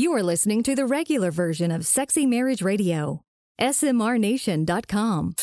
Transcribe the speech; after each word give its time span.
You 0.00 0.14
are 0.14 0.22
listening 0.22 0.62
to 0.62 0.74
the 0.74 0.86
regular 0.86 1.30
version 1.30 1.70
of 1.70 1.84
Sexy 1.84 2.24
Marriage 2.24 2.62
Radio. 2.62 3.22
SMRNation.com. 3.60 5.34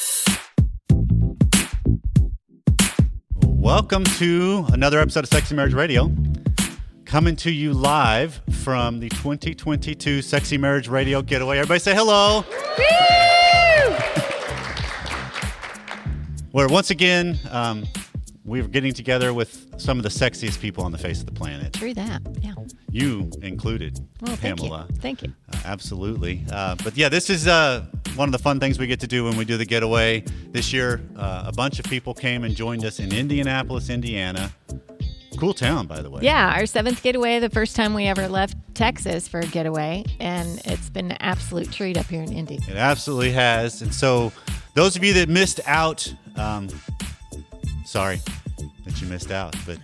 Welcome 3.43 4.03
to 4.03 4.65
another 4.73 4.99
episode 4.99 5.25
of 5.25 5.29
Sexy 5.29 5.53
Marriage 5.53 5.75
Radio. 5.75 6.11
Coming 7.05 7.35
to 7.35 7.51
you 7.51 7.71
live 7.71 8.41
from 8.63 8.99
the 8.99 9.09
2022 9.09 10.23
Sexy 10.23 10.57
Marriage 10.57 10.87
Radio 10.87 11.21
Getaway. 11.21 11.59
Everybody 11.59 11.79
say 11.79 11.93
hello. 11.93 12.41
Where 16.49 16.67
once 16.67 16.89
again, 16.89 17.37
um, 17.51 17.85
we're 18.43 18.67
getting 18.67 18.95
together 18.95 19.35
with 19.35 19.79
some 19.79 19.99
of 19.99 20.03
the 20.03 20.09
sexiest 20.09 20.59
people 20.59 20.83
on 20.83 20.91
the 20.91 20.97
face 20.97 21.19
of 21.19 21.27
the 21.27 21.31
planet. 21.31 21.73
True 21.73 21.93
that. 21.93 22.23
Yeah. 22.41 22.55
You 22.89 23.29
included, 23.41 23.99
Well, 24.21 24.35
thank 24.37 24.59
Pamela. 24.59 24.87
you. 24.89 24.95
Thank 24.97 25.21
you. 25.21 25.33
Uh, 25.51 25.57
absolutely. 25.65 26.43
Uh, 26.51 26.75
but 26.83 26.95
yeah, 26.95 27.09
this 27.09 27.29
is 27.29 27.45
uh, 27.47 27.85
one 28.15 28.29
of 28.29 28.31
the 28.31 28.39
fun 28.39 28.59
things 28.59 28.79
we 28.79 28.87
get 28.87 29.01
to 29.01 29.07
do 29.07 29.25
when 29.25 29.35
we 29.35 29.43
do 29.45 29.57
the 29.57 29.65
getaway. 29.65 30.21
This 30.51 30.71
year, 30.71 31.01
uh, 31.17 31.43
a 31.45 31.51
bunch 31.51 31.79
of 31.79 31.85
people 31.85 32.13
came 32.13 32.43
and 32.45 32.55
joined 32.55 32.85
us 32.85 32.99
in 32.99 33.13
Indianapolis, 33.13 33.89
Indiana. 33.89 34.51
Cool 35.37 35.53
town, 35.53 35.85
by 35.85 36.01
the 36.01 36.09
way. 36.09 36.21
Yeah, 36.23 36.53
our 36.57 36.65
seventh 36.65 37.03
getaway, 37.03 37.39
the 37.39 37.49
first 37.49 37.75
time 37.75 37.93
we 37.93 38.05
ever 38.05 38.27
left 38.27 38.55
Texas 38.73 39.27
for 39.27 39.39
a 39.41 39.45
getaway, 39.45 40.03
and 40.19 40.59
it's 40.65 40.89
been 40.89 41.11
an 41.11 41.17
absolute 41.19 41.71
treat 41.71 41.95
up 41.97 42.07
here 42.07 42.23
in 42.23 42.31
Indy. 42.33 42.55
It 42.67 42.75
absolutely 42.75 43.33
has. 43.33 43.83
And 43.83 43.93
so, 43.93 44.31
those 44.73 44.95
of 44.95 45.03
you 45.03 45.13
that 45.13 45.29
missed 45.29 45.59
out, 45.67 46.11
um, 46.37 46.69
sorry 47.85 48.19
that 48.85 48.99
you 48.99 49.07
missed 49.07 49.29
out, 49.29 49.55
but 49.67 49.77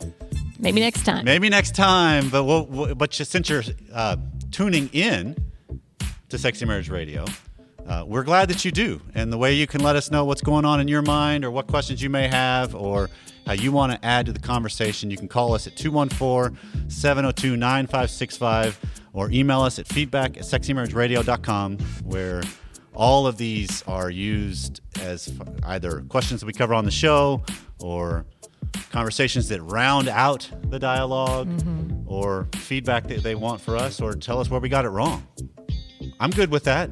Maybe 0.63 0.79
next 0.79 1.03
time. 1.03 1.25
maybe 1.25 1.49
next 1.49 1.75
time. 1.75 2.29
But 2.29 2.45
we'll, 2.45 2.95
but 2.95 3.13
since 3.13 3.49
you're 3.49 3.63
uh, 3.93 4.17
tuning 4.51 4.89
in 4.93 5.35
to 6.29 6.37
Sexy 6.37 6.65
Marriage 6.65 6.89
Radio, 6.89 7.25
uh, 7.85 8.05
we're 8.07 8.23
glad 8.23 8.49
that 8.49 8.63
you 8.63 8.71
do. 8.71 9.01
And 9.13 9.31
the 9.31 9.37
way 9.37 9.53
you 9.53 9.67
can 9.67 9.81
let 9.81 9.95
us 9.95 10.09
know 10.09 10.23
what's 10.23 10.41
going 10.41 10.63
on 10.63 10.79
in 10.79 10.87
your 10.87 11.01
mind, 11.01 11.43
or 11.43 11.51
what 11.51 11.67
questions 11.67 12.01
you 12.01 12.09
may 12.09 12.27
have, 12.27 12.73
or 12.73 13.09
how 13.45 13.53
you 13.53 13.71
want 13.71 13.91
to 13.91 14.05
add 14.05 14.25
to 14.27 14.31
the 14.31 14.39
conversation, 14.39 15.11
you 15.11 15.17
can 15.17 15.27
call 15.27 15.53
us 15.53 15.67
at 15.67 15.75
214 15.75 16.57
702 16.89 17.57
9565 17.57 18.79
or 19.13 19.29
email 19.31 19.61
us 19.61 19.79
at 19.79 19.87
feedback 19.87 20.37
at 20.37 20.43
sexymarriageradio.com, 20.43 21.77
where 22.03 22.41
all 22.95 23.27
of 23.27 23.37
these 23.37 23.83
are 23.83 24.09
used 24.09 24.81
as 25.01 25.33
either 25.63 26.01
questions 26.09 26.39
that 26.39 26.47
we 26.47 26.53
cover 26.53 26.73
on 26.73 26.85
the 26.85 26.91
show 26.91 27.43
or 27.79 28.25
conversations 28.91 29.49
that 29.49 29.61
round 29.63 30.07
out 30.07 30.49
the 30.69 30.79
dialog 30.79 31.47
mm-hmm. 31.47 32.07
or 32.07 32.47
feedback 32.55 33.07
that 33.07 33.23
they 33.23 33.35
want 33.35 33.61
for 33.61 33.75
us 33.75 34.01
or 34.01 34.13
tell 34.13 34.39
us 34.39 34.49
where 34.49 34.59
we 34.59 34.69
got 34.69 34.85
it 34.85 34.89
wrong. 34.89 35.25
I'm 36.19 36.31
good 36.31 36.51
with 36.51 36.63
that. 36.65 36.91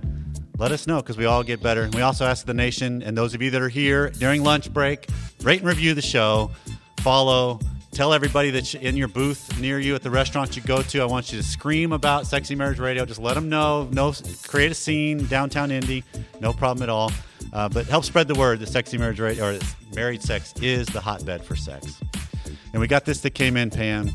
Let 0.58 0.72
us 0.72 0.86
know 0.86 1.02
because 1.02 1.18
we 1.18 1.26
all 1.26 1.44
get 1.44 1.62
better. 1.62 1.90
We 1.94 2.02
also 2.02 2.26
ask 2.26 2.46
the 2.46 2.54
nation 2.54 3.02
and 3.02 3.18
those 3.18 3.34
of 3.34 3.42
you 3.42 3.50
that 3.52 3.62
are 3.62 3.70
here 3.70 4.10
during 4.12 4.44
lunch 4.44 4.72
break, 4.72 5.08
rate 5.42 5.62
and 5.62 5.68
review 5.68 5.94
the 5.94 6.02
show, 6.02 6.52
follow, 7.00 7.60
tell 7.92 8.14
everybody 8.14 8.52
that's 8.52 8.74
in 8.76 8.96
your 8.96 9.08
booth 9.08 9.60
near 9.60 9.80
you 9.80 9.96
at 9.96 10.02
the 10.02 10.10
restaurant 10.10 10.56
you 10.56 10.62
go 10.62 10.82
to. 10.82 11.02
I 11.02 11.06
want 11.06 11.32
you 11.32 11.40
to 11.40 11.44
scream 11.44 11.92
about 11.92 12.28
Sexy 12.28 12.56
Marriage 12.56 12.80
Radio. 12.80 13.06
Just 13.06 13.20
let 13.20 13.34
them 13.34 13.50
know. 13.50 13.90
No, 13.92 14.14
create 14.48 14.72
a 14.72 14.76
scene 14.76 15.26
downtown 15.26 15.72
Indy. 15.72 16.04
No 16.40 16.54
problem 16.54 16.84
at 16.84 16.90
all. 16.90 17.12
Uh, 17.54 17.68
but 17.68 17.86
help 17.88 18.06
spread 18.06 18.28
the 18.28 18.36
word 18.36 18.60
that 18.60 18.68
Sexy 18.70 18.98
Marriage 18.98 19.20
Radio 19.20 19.56
or 19.56 19.60
married 19.94 20.22
sex 20.22 20.54
is 20.62 20.88
the 20.88 21.02
hotbed 21.02 21.44
for 21.44 21.56
sex. 21.56 22.02
And 22.72 22.80
we 22.80 22.88
got 22.88 23.04
this 23.06 23.20
that 23.22 23.32
came 23.32 23.58
in, 23.58 23.70
Pam, 23.70 24.10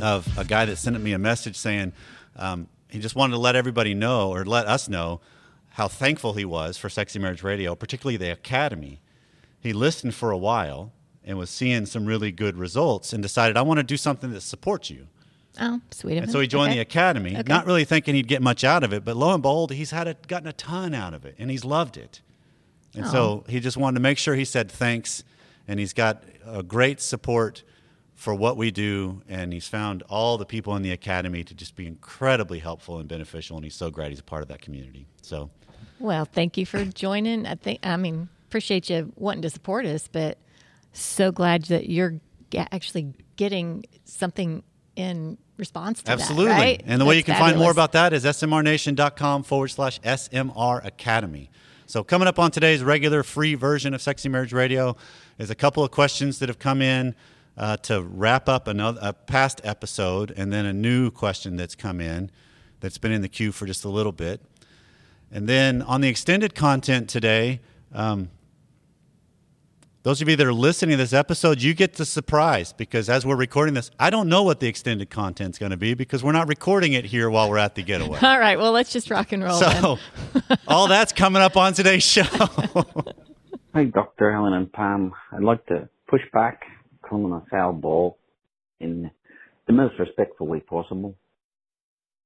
of 0.00 0.26
a 0.38 0.44
guy 0.44 0.64
that 0.64 0.76
sent 0.76 0.98
me 1.00 1.12
a 1.12 1.18
message 1.18 1.56
saying 1.56 1.92
um, 2.36 2.68
he 2.88 2.98
just 3.00 3.14
wanted 3.14 3.32
to 3.32 3.38
let 3.38 3.54
everybody 3.54 3.92
know 3.94 4.30
or 4.30 4.44
let 4.44 4.66
us 4.66 4.88
know 4.88 5.20
how 5.70 5.88
thankful 5.88 6.32
he 6.32 6.44
was 6.44 6.78
for 6.78 6.88
Sexy 6.88 7.18
Marriage 7.18 7.42
Radio, 7.42 7.74
particularly 7.74 8.16
the 8.16 8.32
Academy. 8.32 9.00
He 9.60 9.72
listened 9.72 10.14
for 10.14 10.30
a 10.30 10.38
while 10.38 10.92
and 11.24 11.36
was 11.36 11.50
seeing 11.50 11.84
some 11.84 12.06
really 12.06 12.32
good 12.32 12.56
results 12.56 13.12
and 13.12 13.22
decided, 13.22 13.56
I 13.58 13.62
want 13.62 13.78
to 13.78 13.84
do 13.84 13.98
something 13.98 14.32
that 14.32 14.40
supports 14.40 14.88
you. 14.88 15.08
Oh, 15.60 15.80
sweet 15.90 16.16
of 16.16 16.22
And 16.24 16.32
so 16.32 16.40
he 16.40 16.46
joined 16.46 16.70
Okay. 16.70 16.76
the 16.76 16.82
academy, 16.82 17.36
Okay. 17.36 17.42
not 17.46 17.66
really 17.66 17.84
thinking 17.84 18.14
he'd 18.14 18.28
get 18.28 18.40
much 18.40 18.64
out 18.64 18.82
of 18.84 18.92
it, 18.94 19.04
but 19.04 19.16
lo 19.16 19.34
and 19.34 19.42
behold, 19.42 19.72
he's 19.72 19.90
had 19.90 20.08
a, 20.08 20.14
gotten 20.26 20.48
a 20.48 20.52
ton 20.52 20.94
out 20.94 21.12
of 21.12 21.26
it, 21.26 21.34
and 21.38 21.50
he's 21.50 21.64
loved 21.64 21.96
it. 21.98 22.22
And 22.98 23.06
oh. 23.06 23.10
so 23.10 23.44
he 23.48 23.60
just 23.60 23.76
wanted 23.76 23.94
to 23.94 24.00
make 24.00 24.18
sure 24.18 24.34
he 24.34 24.44
said 24.44 24.70
thanks, 24.70 25.22
and 25.68 25.78
he's 25.78 25.92
got 25.92 26.24
a 26.44 26.64
great 26.64 27.00
support 27.00 27.62
for 28.16 28.34
what 28.34 28.56
we 28.56 28.72
do, 28.72 29.22
and 29.28 29.52
he's 29.52 29.68
found 29.68 30.02
all 30.08 30.36
the 30.36 30.44
people 30.44 30.74
in 30.74 30.82
the 30.82 30.90
academy 30.90 31.44
to 31.44 31.54
just 31.54 31.76
be 31.76 31.86
incredibly 31.86 32.58
helpful 32.58 32.98
and 32.98 33.08
beneficial, 33.08 33.56
and 33.56 33.64
he's 33.64 33.76
so 33.76 33.88
glad 33.88 34.10
he's 34.10 34.18
a 34.18 34.24
part 34.24 34.42
of 34.42 34.48
that 34.48 34.60
community. 34.60 35.06
So 35.22 35.50
Well, 36.00 36.24
thank 36.24 36.56
you 36.56 36.66
for 36.66 36.84
joining. 36.84 37.46
I 37.46 37.54
think, 37.54 37.78
I 37.84 37.96
mean, 37.96 38.28
appreciate 38.48 38.90
you 38.90 39.12
wanting 39.14 39.42
to 39.42 39.50
support 39.50 39.86
us, 39.86 40.08
but 40.10 40.38
so 40.92 41.30
glad 41.30 41.66
that 41.66 41.88
you're 41.88 42.14
actually 42.56 43.14
getting 43.36 43.84
something 44.04 44.64
in 44.96 45.38
response 45.56 46.02
to 46.02 46.10
Absolutely. 46.10 46.46
that. 46.46 46.58
Right? 46.58 46.82
And 46.86 47.00
the 47.00 47.04
way 47.04 47.18
you 47.18 47.22
That's 47.22 47.38
can 47.38 47.50
find 47.50 47.58
more 47.58 47.70
about 47.70 47.92
that 47.92 48.12
is 48.12 48.24
smrnation.com 48.24 49.44
forward 49.44 49.68
slash 49.68 50.00
SMR 50.00 50.84
Academy. 50.84 51.50
So, 51.88 52.04
coming 52.04 52.28
up 52.28 52.38
on 52.38 52.50
today's 52.50 52.82
regular 52.82 53.22
free 53.22 53.54
version 53.54 53.94
of 53.94 54.02
Sexy 54.02 54.28
Marriage 54.28 54.52
Radio 54.52 54.94
is 55.38 55.48
a 55.48 55.54
couple 55.54 55.82
of 55.82 55.90
questions 55.90 56.38
that 56.38 56.50
have 56.50 56.58
come 56.58 56.82
in 56.82 57.14
uh, 57.56 57.78
to 57.78 58.02
wrap 58.02 58.46
up 58.46 58.68
another 58.68 58.98
a 59.00 59.14
past 59.14 59.62
episode, 59.64 60.30
and 60.36 60.52
then 60.52 60.66
a 60.66 60.72
new 60.74 61.10
question 61.10 61.56
that's 61.56 61.74
come 61.74 61.98
in 62.02 62.30
that's 62.80 62.98
been 62.98 63.10
in 63.10 63.22
the 63.22 63.28
queue 63.28 63.52
for 63.52 63.64
just 63.64 63.86
a 63.86 63.88
little 63.88 64.12
bit. 64.12 64.42
And 65.32 65.48
then 65.48 65.80
on 65.80 66.02
the 66.02 66.08
extended 66.08 66.54
content 66.54 67.08
today, 67.08 67.60
um, 67.94 68.28
those 70.08 70.22
of 70.22 70.28
you 70.30 70.36
that 70.36 70.46
are 70.46 70.54
listening 70.54 70.92
to 70.92 70.96
this 70.96 71.12
episode, 71.12 71.60
you 71.60 71.74
get 71.74 71.92
the 71.92 72.06
surprise 72.06 72.72
because 72.72 73.10
as 73.10 73.26
we're 73.26 73.36
recording 73.36 73.74
this, 73.74 73.90
I 73.98 74.08
don't 74.08 74.30
know 74.30 74.42
what 74.42 74.58
the 74.58 74.66
extended 74.66 75.10
content 75.10 75.56
is 75.56 75.58
going 75.58 75.68
to 75.68 75.76
be 75.76 75.92
because 75.92 76.24
we're 76.24 76.32
not 76.32 76.48
recording 76.48 76.94
it 76.94 77.04
here 77.04 77.28
while 77.28 77.50
we're 77.50 77.58
at 77.58 77.74
the 77.74 77.82
getaway. 77.82 78.18
All 78.22 78.38
right. 78.38 78.58
Well, 78.58 78.72
let's 78.72 78.90
just 78.90 79.10
rock 79.10 79.32
and 79.32 79.44
roll. 79.44 79.60
then. 79.60 79.82
So, 79.82 79.98
all 80.66 80.88
that's 80.88 81.12
coming 81.12 81.42
up 81.42 81.58
on 81.58 81.74
today's 81.74 82.04
show. 82.04 82.22
Hi, 83.74 83.84
Dr. 83.84 84.30
Allen 84.30 84.54
and 84.54 84.72
Pam. 84.72 85.12
I'd 85.30 85.42
like 85.42 85.66
to 85.66 85.90
push 86.08 86.22
back, 86.32 86.62
calling 87.02 87.30
a 87.34 87.44
foul 87.50 87.74
ball 87.74 88.16
in 88.80 89.10
the 89.66 89.74
most 89.74 89.98
respectful 89.98 90.46
way 90.46 90.60
possible. 90.60 91.16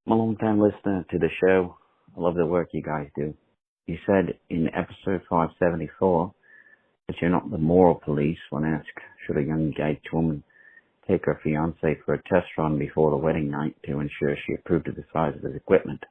I'm 0.07 0.13
a 0.13 0.17
long 0.17 0.37
time 0.37 0.61
listener 0.61 1.05
to 1.11 1.19
the 1.19 1.31
show. 1.41 1.77
I 2.17 2.21
love 2.21 2.37
the 2.37 2.47
work 2.47 2.69
you 2.71 2.83
guys 2.83 3.09
do. 3.17 3.35
You 3.87 3.99
said 4.07 4.39
in 4.51 4.69
episode 4.69 5.23
574 5.29 6.33
that 7.09 7.17
you're 7.21 7.31
not 7.31 7.51
the 7.51 7.59
moral 7.59 8.01
police 8.05 8.39
when 8.51 8.65
asked 8.65 8.89
should 9.27 9.37
a 9.37 9.43
young 9.43 9.73
engaged 9.73 10.09
woman 10.13 10.43
take 11.09 11.25
her 11.27 11.41
fiance 11.43 11.99
for 12.05 12.15
a 12.15 12.23
test 12.23 12.47
run 12.57 12.79
before 12.79 13.11
the 13.11 13.17
wedding 13.17 13.51
night 13.51 13.75
to 13.85 14.01
ensure 14.01 14.37
she 14.47 14.55
approved 14.55 14.89
of 14.89 14.95
the 14.95 15.05
size 15.13 15.35
of 15.37 15.43
his 15.43 15.57
equipment. 15.57 16.03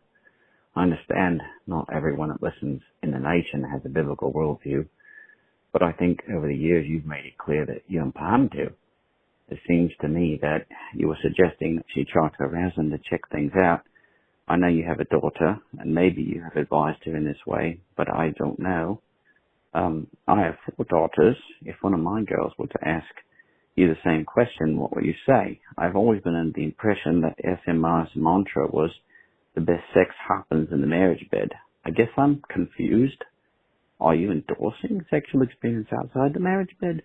I 0.75 0.83
understand 0.83 1.41
not 1.67 1.89
everyone 1.93 2.29
that 2.29 2.43
listens 2.43 2.81
in 3.03 3.11
the 3.11 3.19
nation 3.19 3.63
has 3.71 3.81
a 3.85 3.89
biblical 3.89 4.31
worldview, 4.33 4.87
but 5.73 5.81
I 5.83 5.91
think 5.93 6.19
over 6.33 6.47
the 6.47 6.55
years 6.55 6.85
you've 6.87 7.05
made 7.05 7.25
it 7.25 7.37
clear 7.37 7.65
that 7.65 7.83
you 7.87 8.01
and 8.01 8.13
Pam 8.13 8.49
do. 8.49 8.69
It 9.49 9.59
seems 9.67 9.91
to 10.01 10.07
me 10.07 10.39
that 10.41 10.65
you 10.95 11.09
were 11.09 11.17
suggesting 11.21 11.75
that 11.75 11.85
she 11.93 12.05
try 12.05 12.29
to 12.29 12.43
arouse 12.43 12.73
him 12.75 12.89
to 12.91 12.99
check 13.09 13.21
things 13.31 13.51
out. 13.55 13.81
I 14.47 14.55
know 14.57 14.67
you 14.67 14.85
have 14.85 14.99
a 15.01 15.05
daughter, 15.05 15.59
and 15.77 15.93
maybe 15.93 16.21
you 16.21 16.41
have 16.41 16.55
advised 16.55 16.99
her 17.05 17.15
in 17.15 17.25
this 17.25 17.45
way, 17.45 17.79
but 17.97 18.09
I 18.09 18.33
don't 18.37 18.59
know. 18.59 19.01
Um, 19.73 20.07
I 20.27 20.41
have 20.41 20.55
four 20.75 20.85
daughters. 20.85 21.37
If 21.61 21.75
one 21.81 21.93
of 21.93 21.99
my 21.99 22.23
girls 22.23 22.53
were 22.57 22.67
to 22.67 22.87
ask 22.87 23.07
you 23.75 23.87
the 23.87 23.99
same 24.03 24.25
question, 24.25 24.77
what 24.77 24.93
would 24.95 25.05
you 25.05 25.13
say? 25.25 25.59
I've 25.77 25.95
always 25.95 26.21
been 26.21 26.35
under 26.35 26.53
the 26.53 26.65
impression 26.65 27.21
that 27.21 27.37
SMR's 27.67 28.11
mantra 28.15 28.67
was 28.67 28.91
the 29.55 29.61
best 29.61 29.83
sex 29.93 30.13
happens 30.27 30.69
in 30.71 30.81
the 30.81 30.87
marriage 30.87 31.25
bed. 31.31 31.49
I 31.85 31.91
guess 31.91 32.09
I'm 32.17 32.41
confused. 32.51 33.23
Are 33.99 34.15
you 34.15 34.31
endorsing 34.31 35.05
sexual 35.09 35.41
experience 35.41 35.87
outside 35.93 36.33
the 36.33 36.39
marriage 36.39 36.75
bed? 36.79 37.03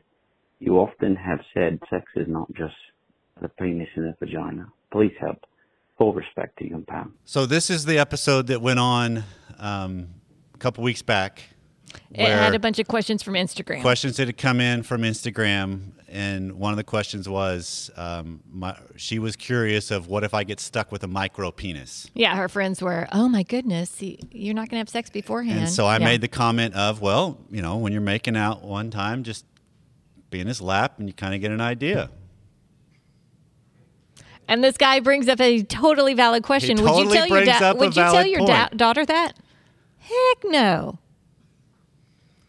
You 0.59 0.79
often 0.79 1.17
have 1.17 1.41
said 1.53 1.79
sex 1.91 2.05
is 2.17 2.27
not 2.29 2.49
just 2.55 2.75
the 3.41 3.49
penis 3.49 3.89
in 3.97 4.05
the 4.05 4.15
vagina. 4.19 4.73
Please 4.91 5.13
help. 5.21 5.39
Full 5.99 6.15
respect 6.15 6.59
to 6.59 6.67
you 6.67 6.75
and 6.75 6.87
Pam. 6.87 7.15
so, 7.25 7.47
this 7.47 7.71
is 7.71 7.87
the 7.87 7.99
episode 7.99 8.49
that 8.49 8.61
went 8.61 8.79
on 8.79 9.25
um, 9.59 10.09
a 10.55 10.59
couple 10.59 10.85
weeks 10.85 11.01
back. 11.01 11.43
It 12.11 12.29
had 12.29 12.55
a 12.55 12.59
bunch 12.59 12.79
of 12.79 12.87
questions 12.89 13.23
from 13.23 13.35
Instagram. 13.35 13.81
questions 13.83 14.17
that 14.17 14.27
had 14.29 14.37
come 14.39 14.61
in 14.61 14.83
from 14.83 15.03
Instagram, 15.03 15.93
and 16.09 16.53
one 16.55 16.73
of 16.73 16.77
the 16.77 16.85
questions 16.85 17.29
was, 17.29 17.91
um, 17.97 18.41
my, 18.51 18.77
she 18.97 19.19
was 19.19 19.37
curious 19.37 19.91
of 19.91 20.07
what 20.09 20.25
if 20.25 20.33
I 20.35 20.45
get 20.45 20.61
stuck 20.61 20.93
with 20.93 21.03
a 21.03 21.09
micro 21.09 21.51
penis. 21.51 22.09
Yeah, 22.15 22.37
her 22.37 22.49
friends 22.49 22.81
were, 22.81 23.09
oh 23.13 23.29
my 23.29 23.43
goodness, 23.43 23.97
you're 24.01 24.55
not 24.55 24.63
going 24.69 24.77
to 24.77 24.79
have 24.79 24.89
sex 24.89 25.11
beforehand. 25.11 25.59
And 25.61 25.69
so 25.69 25.87
I 25.87 25.99
Yeah. 25.99 26.05
made 26.05 26.21
the 26.21 26.29
comment 26.29 26.75
of, 26.75 27.01
well, 27.01 27.39
you 27.51 27.61
know, 27.63 27.77
when 27.77 27.93
you're 27.93 28.01
making 28.01 28.37
out 28.37 28.63
one 28.63 28.91
time, 28.91 29.25
just 29.25 29.45
be 30.31 30.41
in 30.41 30.47
his 30.47 30.61
lap 30.61 30.99
and 30.99 31.09
you 31.09 31.13
kind 31.13 31.35
of 31.35 31.41
get 31.41 31.51
an 31.51 31.61
idea. 31.61 32.11
And 34.49 34.63
this 34.63 34.77
guy 34.77 35.01
brings 35.01 35.29
up 35.29 35.41
a 35.41 35.63
totally 35.65 36.15
valid 36.15 36.45
question. 36.45 36.77
would 36.77 36.87
totally 36.87 37.19
you 37.19 37.27
tell 37.27 37.27
your 37.27 37.45
da- 37.45 37.73
Would 37.75 37.97
you 37.97 38.03
tell 38.03 38.27
your 38.27 38.47
da- 38.47 38.69
daughter 38.69 39.05
that? 39.05 39.33
Heck 39.99 40.45
no. 40.45 40.99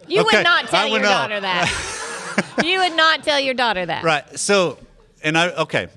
You 0.08 0.22
Okay, 0.22 0.38
would 0.38 0.44
not 0.44 0.68
tell 0.68 0.88
your 0.88 1.00
know. 1.02 1.10
daughter 1.10 1.40
that. 1.40 2.54
you 2.64 2.80
would 2.80 2.96
not 2.96 3.24
tell 3.24 3.40
your 3.40 3.54
daughter 3.54 3.86
that. 3.86 4.04
Right. 4.04 4.40
So, 4.40 4.78
and 5.24 5.38
I 5.38 5.50
okay, 5.52 5.88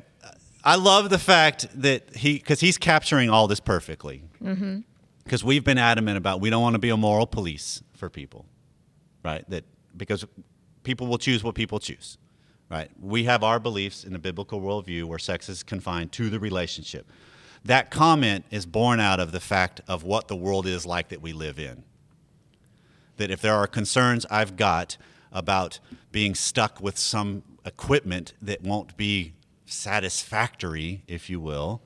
I 0.64 0.76
love 0.76 1.10
the 1.10 1.18
fact 1.18 1.68
that 1.80 2.16
he 2.16 2.34
because 2.34 2.60
he's 2.60 2.78
capturing 2.78 3.30
all 3.30 3.46
this 3.46 3.60
perfectly. 3.60 4.22
Mm-hmm. 4.42 4.80
Because 5.24 5.44
we've 5.44 5.62
been 5.64 5.78
adamant 5.78 6.16
about 6.18 6.40
we 6.40 6.50
don't 6.50 6.62
want 6.62 6.74
to 6.74 6.80
be 6.80 6.88
a 6.90 6.96
moral 6.96 7.26
police 7.26 7.82
for 7.94 8.10
people, 8.10 8.46
right? 9.24 9.48
That 9.48 9.64
because 9.96 10.24
people 10.82 11.06
will 11.06 11.18
choose 11.18 11.44
what 11.44 11.54
people 11.54 11.78
choose, 11.78 12.18
right? 12.68 12.90
We 13.00 13.24
have 13.24 13.44
our 13.44 13.60
beliefs 13.60 14.02
in 14.02 14.12
the 14.12 14.18
biblical 14.18 14.60
worldview 14.60 15.04
where 15.04 15.18
sex 15.20 15.48
is 15.48 15.62
confined 15.62 16.10
to 16.12 16.30
the 16.30 16.40
relationship. 16.40 17.06
That 17.64 17.90
comment 17.90 18.44
is 18.50 18.66
born 18.66 18.98
out 18.98 19.20
of 19.20 19.30
the 19.32 19.40
fact 19.40 19.82
of 19.86 20.02
what 20.02 20.26
the 20.28 20.34
world 20.36 20.66
is 20.66 20.84
like 20.86 21.10
that 21.10 21.20
we 21.22 21.32
live 21.32 21.58
in 21.60 21.84
that 23.20 23.31
if 23.31 23.40
there 23.40 23.55
are 23.55 23.67
concerns 23.67 24.26
I've 24.31 24.56
got 24.56 24.96
about 25.31 25.78
being 26.11 26.34
stuck 26.34 26.81
with 26.81 26.99
some 26.99 27.43
equipment 27.64 28.32
that 28.43 28.62
won't 28.62 28.96
be 28.96 29.34
satisfactory, 29.67 31.02
if 31.06 31.31
you 31.31 31.38
will, 31.38 31.82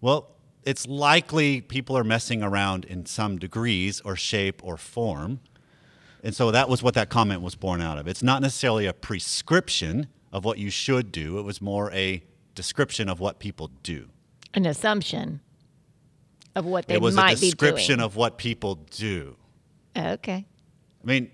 well, 0.00 0.30
it's 0.64 0.86
likely 0.86 1.60
people 1.60 1.96
are 1.96 2.04
messing 2.04 2.42
around 2.42 2.86
in 2.86 3.04
some 3.04 3.38
degrees 3.38 4.00
or 4.00 4.16
shape 4.16 4.64
or 4.64 4.76
form. 4.76 5.40
And 6.22 6.34
so 6.34 6.50
that 6.50 6.70
was 6.70 6.82
what 6.82 6.94
that 6.94 7.10
comment 7.10 7.42
was 7.42 7.54
born 7.54 7.82
out 7.82 7.98
of. 7.98 8.08
It's 8.08 8.22
not 8.22 8.40
necessarily 8.40 8.86
a 8.86 8.94
prescription 8.94 10.08
of 10.32 10.44
what 10.44 10.58
you 10.58 10.70
should 10.70 11.12
do, 11.12 11.38
it 11.38 11.42
was 11.42 11.60
more 11.60 11.92
a 11.92 12.24
description 12.54 13.08
of 13.08 13.20
what 13.20 13.38
people 13.38 13.70
do. 13.82 14.08
An 14.54 14.66
assumption 14.66 15.40
of 16.56 16.64
what 16.64 16.86
they 16.86 16.94
might 16.94 16.98
be 16.98 17.10
doing. 17.10 17.18
it 17.18 17.30
was 17.30 17.42
a 17.42 17.46
description 17.46 18.00
of 18.00 18.16
what 18.16 18.38
people 18.38 18.76
do. 18.90 19.36
Oh, 19.96 20.10
okay. 20.12 20.46
I 21.04 21.06
mean, 21.06 21.30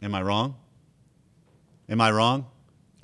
am 0.00 0.14
I 0.14 0.22
wrong? 0.22 0.56
Am 1.88 2.00
I 2.00 2.10
wrong? 2.10 2.46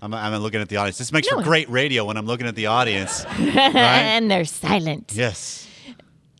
I'm, 0.00 0.14
I'm 0.14 0.34
looking 0.40 0.60
at 0.60 0.68
the 0.68 0.76
audience. 0.76 0.98
This 0.98 1.10
makes 1.12 1.28
No. 1.30 1.38
for 1.38 1.42
great 1.42 1.68
radio 1.68 2.04
when 2.04 2.16
I'm 2.16 2.26
looking 2.26 2.46
at 2.46 2.54
the 2.54 2.66
audience. 2.66 3.24
right? 3.38 3.74
And 3.74 4.30
they're 4.30 4.44
silent. 4.44 5.12
Yes. 5.14 5.66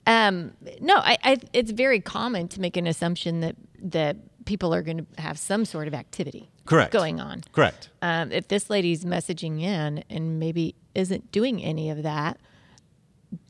Um, 0.07 0.53
no, 0.81 0.95
I, 0.97 1.19
I, 1.25 1.37
it's 1.53 1.73
very 1.73 2.01
common 2.01 2.49
to 2.49 2.61
make 2.61 2.77
an 2.77 2.87
assumption 2.87 3.41
that 3.41 3.57
that 3.81 4.17
people 4.47 4.73
are 4.75 4.83
going 4.83 4.97
to 4.99 5.07
have 5.21 5.39
some 5.39 5.65
sort 5.67 5.87
of 5.87 5.93
activity 5.95 6.49
Correct. 6.65 6.91
going 6.91 7.21
on. 7.21 7.43
Correct. 7.53 7.91
Um, 8.01 8.33
if 8.33 8.49
this 8.49 8.71
lady's 8.71 9.05
messaging 9.05 9.61
in 9.61 10.03
and 10.09 10.39
maybe 10.41 10.75
isn't 10.95 11.31
doing 11.31 11.63
any 11.63 11.91
of 11.91 12.03
that, 12.05 12.39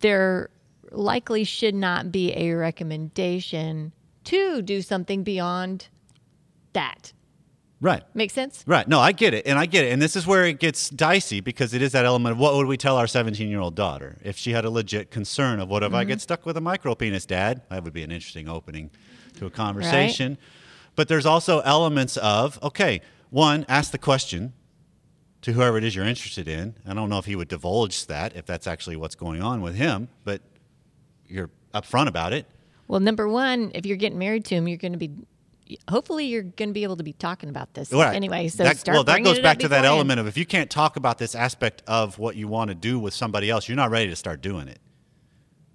there 0.01 0.51
likely 0.91 1.45
should 1.45 1.75
not 1.75 2.11
be 2.11 2.33
a 2.33 2.53
recommendation 2.55 3.93
to 4.29 4.63
do 4.63 4.83
something 4.83 5.23
beyond 5.23 5.89
that. 6.73 7.13
Right. 7.81 8.03
Make 8.13 8.31
sense? 8.33 8.65
Right. 8.67 8.89
No, 8.89 8.99
I 8.99 9.13
get 9.13 9.35
it. 9.35 9.47
And 9.47 9.57
I 9.59 9.67
get 9.67 9.85
it. 9.85 9.93
And 9.93 10.03
this 10.03 10.17
is 10.17 10.27
where 10.27 10.45
it 10.45 10.59
gets 10.59 10.91
dicey 10.91 11.41
because 11.41 11.75
it 11.75 11.81
is 11.81 11.93
that 11.93 12.05
element 12.05 12.33
of 12.33 12.39
what 12.39 12.55
would 12.55 12.67
we 12.67 12.77
tell 12.77 12.97
our 12.97 13.07
17 13.07 13.49
year 13.49 13.61
old 13.61 13.77
daughter 13.77 14.19
if 14.25 14.37
she 14.37 14.51
had 14.51 14.65
a 14.65 14.71
legit 14.71 15.11
concern 15.13 15.61
of 15.61 15.69
what 15.69 15.83
if 15.85 15.93
I 15.95 16.03
Mm-hmm. 16.03 16.09
get 16.09 16.21
stuck 16.21 16.45
with 16.45 16.57
a 16.57 16.61
micro 16.61 16.95
penis, 16.97 17.25
dad? 17.25 17.63
That 17.71 17.85
would 17.85 17.93
be 17.93 18.03
an 18.03 18.11
interesting 18.11 18.49
opening 18.49 18.91
to 19.37 19.47
a 19.47 19.51
conversation. 19.51 20.39
But 20.97 21.07
there's 21.07 21.27
also 21.27 21.61
elements 21.61 22.17
of, 22.17 22.61
okay, 22.65 23.01
one, 23.31 23.65
ask 23.69 23.93
the 23.93 23.99
question 23.99 24.53
to 25.43 25.53
whoever 25.53 25.79
it 25.79 25.85
is 25.85 25.95
you're 25.95 26.05
interested 26.05 26.49
in. 26.49 26.75
I 26.85 26.95
don't 26.95 27.09
know 27.09 27.19
if 27.19 27.27
he 27.27 27.37
would 27.37 27.47
divulge 27.49 28.07
that, 28.07 28.35
if 28.35 28.45
that's 28.45 28.67
actually 28.67 28.97
what's 28.97 29.15
going 29.15 29.41
on 29.41 29.63
with 29.63 29.77
him, 29.77 30.09
but 30.25 30.43
you're 31.29 31.51
upfront 31.73 32.09
about 32.09 32.33
it. 32.33 32.47
Well, 32.89 33.01
number 33.01 33.29
one, 33.29 33.71
if 33.75 33.87
you're 33.87 33.97
getting 33.99 34.19
married 34.19 34.45
to 34.47 34.55
him, 34.55 34.67
you're 34.67 34.79
going 34.79 34.93
to 34.93 34.99
be. 34.99 35.11
Hopefully, 35.91 36.25
you're 36.25 36.43
going 36.45 36.71
to 36.71 36.73
be 36.73 36.83
able 36.83 36.97
to 36.97 37.03
be 37.05 37.13
talking 37.13 37.51
about 37.51 37.75
this 37.75 37.93
Right. 37.93 38.17
anyway. 38.17 38.49
So 38.49 38.63
that, 38.65 38.83
well, 38.87 39.05
that 39.05 39.23
goes 39.23 39.39
back 39.39 39.59
to 39.59 39.69
that 39.69 39.85
element 39.85 40.19
of 40.19 40.27
if 40.27 40.39
you 40.39 40.47
can't 40.47 40.71
talk 40.71 40.97
about 40.97 41.19
this 41.19 41.35
aspect 41.35 41.83
of 41.87 42.19
what 42.19 42.37
you 42.37 42.49
want 42.49 42.69
to 42.71 42.75
do 42.75 42.99
with 42.99 43.13
somebody 43.13 43.51
else, 43.51 43.69
you're 43.69 43.77
not 43.77 43.91
ready 43.91 44.09
to 44.09 44.17
start 44.17 44.41
doing 44.41 44.67
it. 44.69 44.79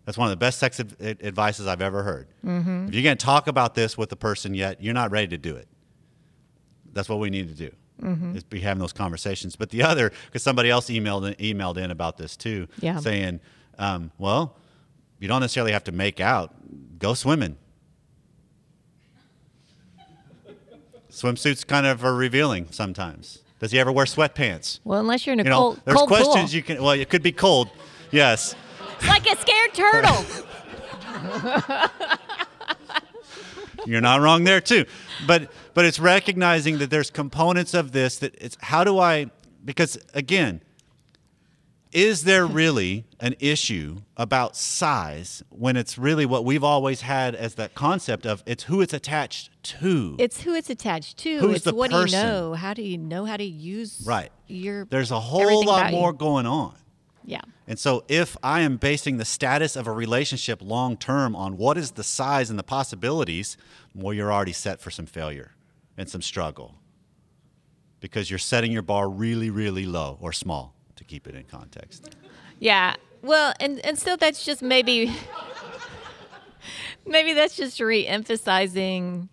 That's 0.06 0.18
one 0.18 0.26
of 0.26 0.32
the 0.32 0.38
best 0.38 0.58
sex 0.60 0.80
ad- 0.80 0.96
ad- 1.00 1.22
advices 1.24 1.68
I've 1.68 1.82
ever 1.82 2.02
heard. 2.02 2.28
Mm-hmm. 2.44 2.88
If 2.88 2.96
you 2.96 3.04
can't 3.04 3.20
talk 3.20 3.48
about 3.48 3.76
this 3.76 3.96
with 3.96 4.10
the 4.10 4.16
person 4.16 4.56
yet, 4.56 4.82
you're 4.82 4.96
not 4.96 5.12
ready 5.12 5.28
to 5.28 5.38
do 5.38 5.56
it. 5.56 5.68
That's 6.92 7.08
what 7.08 7.20
we 7.20 7.30
need 7.30 7.48
to 7.50 7.56
do. 7.56 7.72
Mm-hmm. 8.02 8.36
Is 8.36 8.44
be 8.44 8.60
having 8.62 8.82
those 8.82 8.92
conversations. 8.94 9.56
But 9.56 9.70
the 9.70 9.84
other, 9.84 10.12
because 10.26 10.42
somebody 10.42 10.72
else 10.72 10.90
emailed 10.90 11.36
in, 11.38 11.56
emailed 11.58 11.78
in 11.78 11.92
about 11.92 12.18
this 12.18 12.36
too, 12.36 12.68
Yeah. 12.82 13.00
saying, 13.00 13.40
um, 13.78 14.12
"Well, 14.18 14.58
you 15.24 15.30
don't 15.30 15.40
necessarily 15.40 15.72
have 15.72 15.86
to 15.86 15.92
make 15.94 16.20
out. 16.20 16.54
Go 17.00 17.14
swimming." 17.14 17.56
Swimsuits 21.10 21.66
kind 21.66 21.86
of 21.86 22.04
are 22.04 22.14
revealing 22.14 22.68
sometimes. 22.72 23.40
Does 23.60 23.72
he 23.72 23.80
ever 23.80 23.92
wear 23.92 24.06
sweatpants? 24.06 24.80
Well, 24.84 25.00
unless 25.00 25.26
you're 25.26 25.32
in 25.34 25.40
a 25.40 25.44
You 25.44 25.50
know, 25.50 25.58
cold, 25.58 25.82
there's 25.86 25.98
cold 25.98 26.08
questions 26.10 26.50
pool. 26.50 26.56
you 26.56 26.64
can. 26.64 26.84
Well, 26.84 26.92
it 26.92 27.10
could 27.10 27.24
be 27.24 27.32
cold. 27.32 27.70
Yes. 28.12 28.56
like 29.08 29.26
a 29.32 29.38
scared 29.38 29.74
turtle. 29.74 30.26
You're 33.86 34.02
not 34.02 34.22
wrong 34.22 34.44
there 34.44 34.60
too. 34.62 34.86
But 35.26 35.50
but 35.74 35.86
it's 35.86 36.00
recognizing 36.00 36.78
that 36.80 36.90
there's 36.90 37.10
components 37.10 37.74
of 37.74 37.92
this 37.92 38.18
that 38.18 38.36
it's 38.40 38.58
how 38.62 38.84
do 38.84 39.00
I 39.00 39.30
because 39.64 39.98
again, 40.14 40.62
is 41.94 42.24
there 42.24 42.46
really 42.46 43.06
an 43.20 43.36
issue 43.40 44.02
about 44.18 44.56
size 44.56 45.44
when 45.50 45.78
it's 45.78 45.98
really 45.98 46.26
what 46.26 46.44
we've 46.44 46.64
always 46.64 47.02
had 47.02 47.36
as 47.36 47.56
that 47.56 47.76
concept 47.76 48.26
of 48.26 48.44
it's 48.46 48.64
who 48.64 48.82
it's 48.82 48.94
attached 48.94 49.52
to? 49.64 50.16
it's 50.20 50.42
who 50.42 50.56
it's 50.56 50.70
attached 50.70 51.18
to. 51.20 51.40
Who's 51.40 51.58
it's 51.58 51.66
the 51.66 51.74
what 51.76 51.92
person? 51.92 52.20
do 52.20 52.26
you 52.28 52.32
know? 52.32 52.54
How 52.56 52.74
do 52.74 52.82
you 52.82 52.98
know 52.98 53.26
how 53.26 53.38
to 53.38 53.44
use 53.44 54.04
Right. 54.06 54.32
your 54.48 54.86
There's 54.86 55.12
a 55.12 55.20
whole 55.20 55.64
lot 55.66 55.80
about 55.82 55.92
you. 55.94 56.00
more 56.00 56.14
going 56.14 56.46
on. 56.46 56.76
Yeah. 57.26 57.42
And 57.68 57.80
so, 57.80 58.04
if 58.10 58.36
I 58.44 58.60
am 58.62 58.76
basing 58.76 59.16
the 59.18 59.24
status 59.24 59.78
of 59.78 59.88
a 59.88 59.92
relationship 59.94 60.62
long 60.62 60.98
term 60.98 61.36
on 61.38 61.56
what 61.58 61.78
is 61.78 61.92
the 61.92 62.04
size 62.04 62.50
and 62.50 62.60
the 62.60 62.64
possibilities, 62.64 63.56
well, 63.96 64.14
you're 64.14 64.34
already 64.34 64.52
set 64.52 64.82
for 64.82 64.92
some 64.92 65.06
failure 65.06 65.52
and 65.98 66.10
some 66.10 66.22
struggle 66.22 66.76
because 68.02 68.30
you're 68.30 68.40
setting 68.40 68.74
your 68.74 68.82
bar 68.82 69.08
really, 69.10 69.50
really 69.50 69.86
low 69.86 70.18
or 70.20 70.34
small 70.34 70.76
keep 71.14 71.28
it 71.28 71.36
in 71.36 71.44
context. 71.44 72.16
Yeah. 72.60 72.96
Well, 73.22 73.54
and 73.60 73.80
and 73.86 74.00
so 74.00 74.16
that's 74.16 74.44
just 74.44 74.64
maybe 74.64 75.14
maybe 77.06 77.34
that's 77.34 77.56
just 77.56 77.80
re-emphasizing 77.80 79.30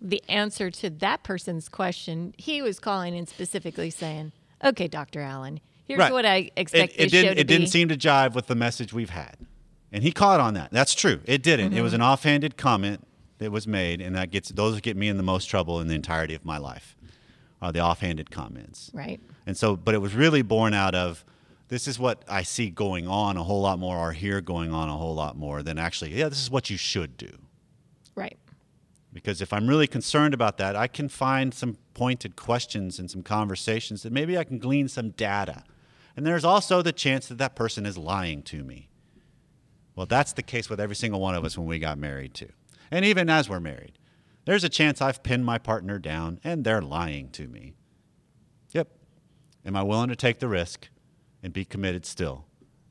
the 0.00 0.22
answer 0.28 0.70
to 0.70 0.90
that 0.90 1.22
person's 1.22 1.68
question. 1.70 2.34
He 2.36 2.60
was 2.60 2.78
calling 2.78 3.14
in 3.16 3.26
specifically 3.26 3.88
saying, 3.88 4.32
"Okay, 4.62 4.88
Dr. 4.88 5.20
Allen, 5.20 5.60
here's 5.86 6.00
Right. 6.00 6.12
what 6.12 6.26
I 6.26 6.50
expect 6.56 6.92
it, 6.96 7.04
it 7.06 7.10
didn't, 7.10 7.38
it 7.38 7.46
be." 7.46 7.54
didn't 7.54 7.68
seem 7.68 7.88
to 7.88 7.96
jive 7.96 8.34
with 8.34 8.46
the 8.46 8.54
message 8.54 8.92
we've 8.92 9.10
had. 9.10 9.36
And 9.90 10.02
he 10.02 10.12
caught 10.12 10.38
on 10.40 10.52
that. 10.54 10.70
That's 10.70 10.94
true. 10.94 11.20
It 11.24 11.42
didn't. 11.42 11.72
It 11.72 11.80
was 11.82 11.92
an 11.94 12.00
Mm-hmm. 12.00 12.08
offhanded 12.10 12.56
comment 12.58 13.06
that 13.38 13.50
was 13.52 13.66
made, 13.66 14.00
and 14.02 14.14
that 14.16 14.30
gets 14.30 14.50
those 14.50 14.80
get 14.82 14.96
me 14.98 15.08
in 15.08 15.16
the 15.16 15.22
most 15.22 15.46
trouble 15.46 15.80
in 15.80 15.88
the 15.88 15.94
entirety 15.94 16.34
of 16.34 16.44
my 16.44 16.58
life. 16.58 16.94
Are 17.62 17.72
the 17.72 17.80
offhanded 17.80 18.30
comments. 18.30 18.90
right. 18.92 19.20
And 19.46 19.56
so, 19.56 19.76
but 19.76 19.94
it 19.94 19.98
was 19.98 20.14
really 20.14 20.42
born 20.42 20.74
out 20.74 20.94
of 20.94 21.24
this 21.68 21.88
is 21.88 21.98
what 21.98 22.22
I 22.28 22.42
see 22.42 22.68
going 22.68 23.08
on 23.08 23.38
a 23.38 23.42
whole 23.42 23.62
lot 23.62 23.78
more, 23.78 23.96
or 23.96 24.12
hear 24.12 24.42
going 24.42 24.74
on 24.74 24.90
a 24.90 24.96
whole 24.96 25.14
lot 25.14 25.38
more 25.38 25.62
than 25.62 25.78
actually, 25.78 26.12
yeah, 26.12 26.28
this 26.28 26.42
is 26.42 26.50
what 26.50 26.68
you 26.68 26.76
should 26.76 27.16
do. 27.16 27.30
Right. 28.14 28.36
Because 29.12 29.40
if 29.40 29.52
I'm 29.54 29.66
really 29.66 29.86
concerned 29.86 30.34
about 30.34 30.58
that, 30.58 30.76
I 30.76 30.86
can 30.86 31.08
find 31.08 31.54
some 31.54 31.78
pointed 31.94 32.36
questions 32.36 32.98
and 32.98 33.10
some 33.10 33.22
conversations 33.22 34.02
that 34.02 34.12
maybe 34.12 34.36
I 34.36 34.44
can 34.44 34.58
glean 34.58 34.88
some 34.88 35.10
data. 35.10 35.64
And 36.16 36.26
there's 36.26 36.44
also 36.44 36.82
the 36.82 36.92
chance 36.92 37.28
that 37.28 37.38
that 37.38 37.54
person 37.54 37.86
is 37.86 37.96
lying 37.96 38.42
to 38.42 38.62
me. 38.62 38.90
Well, 39.96 40.06
that's 40.06 40.32
the 40.32 40.42
case 40.42 40.68
with 40.68 40.80
every 40.80 40.96
single 40.96 41.20
one 41.20 41.34
of 41.34 41.44
us 41.44 41.56
when 41.56 41.66
we 41.66 41.78
got 41.78 41.96
married, 41.96 42.34
too. 42.34 42.50
And 42.90 43.04
even 43.04 43.30
as 43.30 43.48
we're 43.48 43.60
married, 43.60 43.92
there's 44.44 44.64
a 44.64 44.68
chance 44.68 45.00
I've 45.00 45.22
pinned 45.22 45.44
my 45.44 45.58
partner 45.58 45.98
down 45.98 46.40
and 46.42 46.64
they're 46.64 46.82
lying 46.82 47.30
to 47.30 47.48
me. 47.48 47.74
Yep. 48.72 48.88
Am 49.64 49.76
I 49.76 49.82
willing 49.82 50.08
to 50.08 50.16
take 50.16 50.38
the 50.38 50.48
risk 50.48 50.88
and 51.42 51.52
be 51.52 51.64
committed 51.64 52.04
still? 52.06 52.44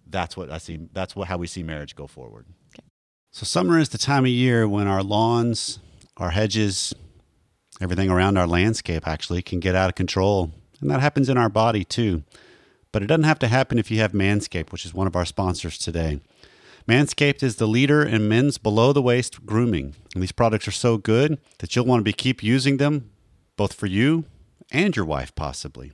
That's 0.07 0.35
what 0.35 0.49
I 0.49 0.57
see. 0.57 0.87
That's 0.93 1.15
what, 1.15 1.27
how 1.27 1.37
we 1.37 1.47
see 1.47 1.63
marriage 1.63 1.95
go 1.95 2.07
forward. 2.07 2.45
So, 3.31 3.45
summer 3.45 3.79
is 3.79 3.89
the 3.89 3.97
time 3.97 4.25
of 4.25 4.31
year 4.31 4.67
when 4.67 4.87
our 4.87 5.03
lawns, 5.03 5.79
our 6.17 6.31
hedges, 6.31 6.93
everything 7.79 8.09
around 8.09 8.37
our 8.37 8.47
landscape 8.47 9.07
actually 9.07 9.41
can 9.41 9.59
get 9.59 9.75
out 9.75 9.89
of 9.89 9.95
control. 9.95 10.51
And 10.81 10.89
that 10.89 10.99
happens 10.99 11.29
in 11.29 11.37
our 11.37 11.49
body 11.49 11.83
too. 11.85 12.23
But 12.91 13.03
it 13.03 13.07
doesn't 13.07 13.23
have 13.23 13.39
to 13.39 13.47
happen 13.47 13.79
if 13.79 13.89
you 13.89 13.99
have 13.99 14.11
Manscaped, 14.11 14.71
which 14.71 14.85
is 14.85 14.93
one 14.93 15.07
of 15.07 15.15
our 15.15 15.25
sponsors 15.25 15.77
today. 15.77 16.19
Manscaped 16.87 17.43
is 17.43 17.55
the 17.57 17.67
leader 17.67 18.03
in 18.03 18.27
men's 18.27 18.57
below 18.57 18.91
the 18.93 19.01
waist 19.01 19.45
grooming. 19.45 19.95
And 20.13 20.21
these 20.21 20.31
products 20.31 20.67
are 20.67 20.71
so 20.71 20.97
good 20.97 21.39
that 21.59 21.75
you'll 21.75 21.85
want 21.85 21.99
to 22.01 22.03
be 22.03 22.13
keep 22.13 22.41
using 22.43 22.77
them 22.77 23.09
both 23.55 23.73
for 23.73 23.85
you 23.87 24.25
and 24.71 24.95
your 24.95 25.05
wife 25.05 25.33
possibly. 25.35 25.91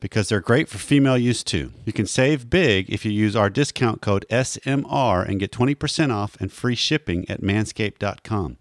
because 0.00 0.28
they're 0.28 0.40
great 0.40 0.68
for 0.68 0.78
female 0.78 1.18
use 1.18 1.42
too. 1.42 1.72
You 1.84 1.92
can 1.92 2.06
save 2.06 2.48
big 2.50 2.88
if 2.88 3.04
you 3.04 3.10
use 3.10 3.34
our 3.34 3.50
discount 3.50 4.00
code 4.00 4.24
SMR 4.30 5.26
and 5.28 5.40
get 5.40 5.50
20% 5.50 6.12
off 6.14 6.36
and 6.40 6.52
free 6.52 6.74
shipping 6.76 7.28
at 7.28 7.40
manscaped.com. 7.42 8.58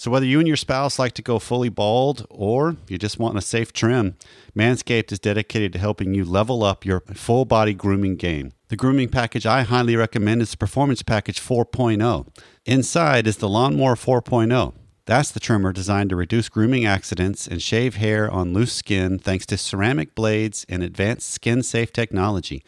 So, 0.00 0.10
whether 0.10 0.24
you 0.24 0.38
and 0.38 0.48
your 0.48 0.56
spouse 0.56 0.98
like 0.98 1.12
to 1.12 1.22
go 1.22 1.38
fully 1.38 1.68
bald 1.68 2.26
or 2.30 2.76
you 2.88 2.96
just 2.96 3.18
want 3.18 3.36
a 3.36 3.42
safe 3.42 3.70
trim, 3.70 4.16
Manscaped 4.56 5.12
is 5.12 5.18
dedicated 5.18 5.74
to 5.74 5.78
helping 5.78 6.14
you 6.14 6.24
level 6.24 6.64
up 6.64 6.86
your 6.86 7.00
full 7.12 7.44
body 7.44 7.74
grooming 7.74 8.16
game. 8.16 8.52
The 8.68 8.76
grooming 8.76 9.10
package 9.10 9.44
I 9.44 9.60
highly 9.60 9.96
recommend 9.96 10.40
is 10.40 10.52
the 10.52 10.56
Performance 10.56 11.02
Package 11.02 11.38
4.0. 11.38 12.26
Inside 12.64 13.26
is 13.26 13.36
the 13.36 13.48
Lawnmower 13.50 13.94
4.0. 13.94 14.72
That's 15.04 15.30
the 15.32 15.38
trimmer 15.38 15.70
designed 15.70 16.08
to 16.08 16.16
reduce 16.16 16.48
grooming 16.48 16.86
accidents 16.86 17.46
and 17.46 17.60
shave 17.60 17.96
hair 17.96 18.30
on 18.30 18.54
loose 18.54 18.72
skin 18.72 19.18
thanks 19.18 19.44
to 19.46 19.58
ceramic 19.58 20.14
blades 20.14 20.64
and 20.66 20.82
advanced 20.82 21.28
skin 21.28 21.62
safe 21.62 21.92
technology. 21.92 22.64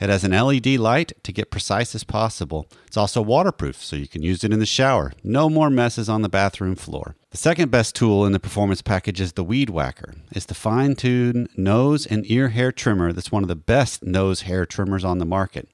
It 0.00 0.08
has 0.08 0.24
an 0.24 0.32
LED 0.32 0.66
light 0.78 1.12
to 1.24 1.32
get 1.32 1.50
precise 1.50 1.94
as 1.94 2.04
possible. 2.04 2.66
It's 2.86 2.96
also 2.96 3.20
waterproof, 3.20 3.76
so 3.76 3.96
you 3.96 4.08
can 4.08 4.22
use 4.22 4.42
it 4.42 4.52
in 4.52 4.58
the 4.58 4.64
shower. 4.64 5.12
No 5.22 5.50
more 5.50 5.68
messes 5.68 6.08
on 6.08 6.22
the 6.22 6.28
bathroom 6.30 6.74
floor. 6.74 7.16
The 7.32 7.36
second 7.36 7.70
best 7.70 7.94
tool 7.94 8.24
in 8.24 8.32
the 8.32 8.40
performance 8.40 8.80
package 8.80 9.20
is 9.20 9.34
the 9.34 9.44
Weed 9.44 9.68
Whacker. 9.68 10.14
It's 10.32 10.46
the 10.46 10.54
fine 10.54 10.96
tuned 10.96 11.50
nose 11.54 12.06
and 12.06 12.28
ear 12.30 12.48
hair 12.48 12.72
trimmer 12.72 13.12
that's 13.12 13.30
one 13.30 13.44
of 13.44 13.48
the 13.48 13.54
best 13.54 14.02
nose 14.02 14.42
hair 14.42 14.64
trimmers 14.64 15.04
on 15.04 15.18
the 15.18 15.26
market. 15.26 15.68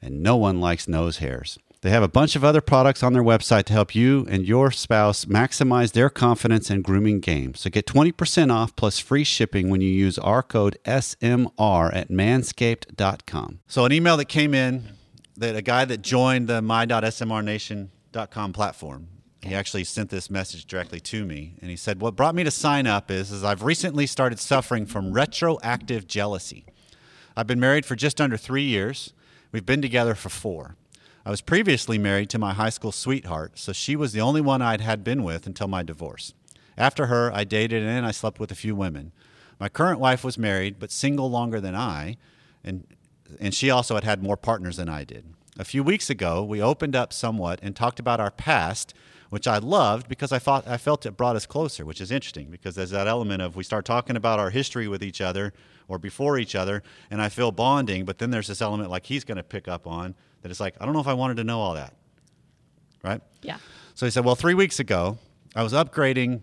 And 0.00 0.22
no 0.22 0.36
one 0.36 0.58
likes 0.60 0.88
nose 0.88 1.18
hairs. 1.18 1.58
They 1.86 1.92
have 1.92 2.02
a 2.02 2.08
bunch 2.08 2.34
of 2.34 2.42
other 2.42 2.60
products 2.60 3.04
on 3.04 3.12
their 3.12 3.22
website 3.22 3.66
to 3.66 3.72
help 3.72 3.94
you 3.94 4.26
and 4.28 4.44
your 4.44 4.72
spouse 4.72 5.24
maximize 5.26 5.92
their 5.92 6.10
confidence 6.10 6.68
and 6.68 6.82
grooming 6.82 7.20
game. 7.20 7.54
So 7.54 7.70
get 7.70 7.86
20% 7.86 8.52
off 8.52 8.74
plus 8.74 8.98
free 8.98 9.22
shipping 9.22 9.70
when 9.70 9.80
you 9.80 9.88
use 9.88 10.18
our 10.18 10.42
code 10.42 10.78
SMR 10.84 11.94
at 11.94 12.08
manscaped.com. 12.08 13.60
So, 13.68 13.84
an 13.84 13.92
email 13.92 14.16
that 14.16 14.24
came 14.24 14.52
in 14.52 14.96
that 15.36 15.54
a 15.54 15.62
guy 15.62 15.84
that 15.84 16.02
joined 16.02 16.48
the 16.48 16.60
my.smrnation.com 16.60 18.52
platform, 18.52 19.06
he 19.42 19.54
actually 19.54 19.84
sent 19.84 20.10
this 20.10 20.28
message 20.28 20.66
directly 20.66 20.98
to 20.98 21.24
me. 21.24 21.54
And 21.60 21.70
he 21.70 21.76
said, 21.76 22.00
What 22.00 22.16
brought 22.16 22.34
me 22.34 22.42
to 22.42 22.50
sign 22.50 22.88
up 22.88 23.12
is, 23.12 23.30
is 23.30 23.44
I've 23.44 23.62
recently 23.62 24.08
started 24.08 24.40
suffering 24.40 24.86
from 24.86 25.12
retroactive 25.12 26.08
jealousy. 26.08 26.66
I've 27.36 27.46
been 27.46 27.60
married 27.60 27.86
for 27.86 27.94
just 27.94 28.20
under 28.20 28.36
three 28.36 28.64
years, 28.64 29.12
we've 29.52 29.64
been 29.64 29.82
together 29.82 30.16
for 30.16 30.30
four. 30.30 30.74
I 31.26 31.30
was 31.30 31.40
previously 31.40 31.98
married 31.98 32.30
to 32.30 32.38
my 32.38 32.54
high 32.54 32.70
school 32.70 32.92
sweetheart, 32.92 33.58
so 33.58 33.72
she 33.72 33.96
was 33.96 34.12
the 34.12 34.20
only 34.20 34.40
one 34.40 34.62
I'd 34.62 34.80
had 34.80 35.02
been 35.02 35.24
with 35.24 35.44
until 35.44 35.66
my 35.66 35.82
divorce. 35.82 36.34
After 36.78 37.06
her, 37.06 37.32
I 37.34 37.42
dated 37.42 37.82
and 37.82 38.06
I 38.06 38.12
slept 38.12 38.38
with 38.38 38.52
a 38.52 38.54
few 38.54 38.76
women. 38.76 39.10
My 39.58 39.68
current 39.68 39.98
wife 39.98 40.22
was 40.22 40.38
married, 40.38 40.78
but 40.78 40.92
single 40.92 41.28
longer 41.28 41.60
than 41.60 41.74
I, 41.74 42.16
and, 42.62 42.86
and 43.40 43.52
she 43.52 43.70
also 43.70 43.96
had 43.96 44.04
had 44.04 44.22
more 44.22 44.36
partners 44.36 44.76
than 44.76 44.88
I 44.88 45.02
did. 45.02 45.24
A 45.58 45.64
few 45.64 45.82
weeks 45.82 46.10
ago, 46.10 46.44
we 46.44 46.62
opened 46.62 46.94
up 46.94 47.12
somewhat 47.12 47.58
and 47.60 47.74
talked 47.74 47.98
about 47.98 48.20
our 48.20 48.30
past, 48.30 48.94
which 49.28 49.48
I 49.48 49.58
loved 49.58 50.08
because 50.08 50.30
I, 50.30 50.38
thought, 50.38 50.68
I 50.68 50.76
felt 50.76 51.06
it 51.06 51.16
brought 51.16 51.34
us 51.34 51.44
closer, 51.44 51.84
which 51.84 52.00
is 52.00 52.12
interesting 52.12 52.50
because 52.52 52.76
there's 52.76 52.90
that 52.90 53.08
element 53.08 53.42
of 53.42 53.56
we 53.56 53.64
start 53.64 53.84
talking 53.84 54.14
about 54.14 54.38
our 54.38 54.50
history 54.50 54.86
with 54.86 55.02
each 55.02 55.20
other 55.20 55.52
or 55.88 55.98
before 55.98 56.38
each 56.38 56.54
other, 56.54 56.84
and 57.10 57.20
I 57.20 57.30
feel 57.30 57.50
bonding, 57.50 58.04
but 58.04 58.18
then 58.18 58.30
there's 58.30 58.46
this 58.46 58.62
element 58.62 58.90
like 58.92 59.06
he's 59.06 59.24
going 59.24 59.38
to 59.38 59.42
pick 59.42 59.66
up 59.66 59.88
on 59.88 60.14
that 60.42 60.50
it's 60.50 60.60
like, 60.60 60.76
I 60.80 60.84
don't 60.84 60.94
know 60.94 61.00
if 61.00 61.08
I 61.08 61.14
wanted 61.14 61.36
to 61.38 61.44
know 61.44 61.60
all 61.60 61.74
that. 61.74 61.94
Right? 63.02 63.20
Yeah. 63.42 63.58
So 63.94 64.06
he 64.06 64.10
said, 64.10 64.24
Well, 64.24 64.34
three 64.34 64.54
weeks 64.54 64.78
ago, 64.78 65.18
I 65.54 65.62
was 65.62 65.72
upgrading 65.72 66.42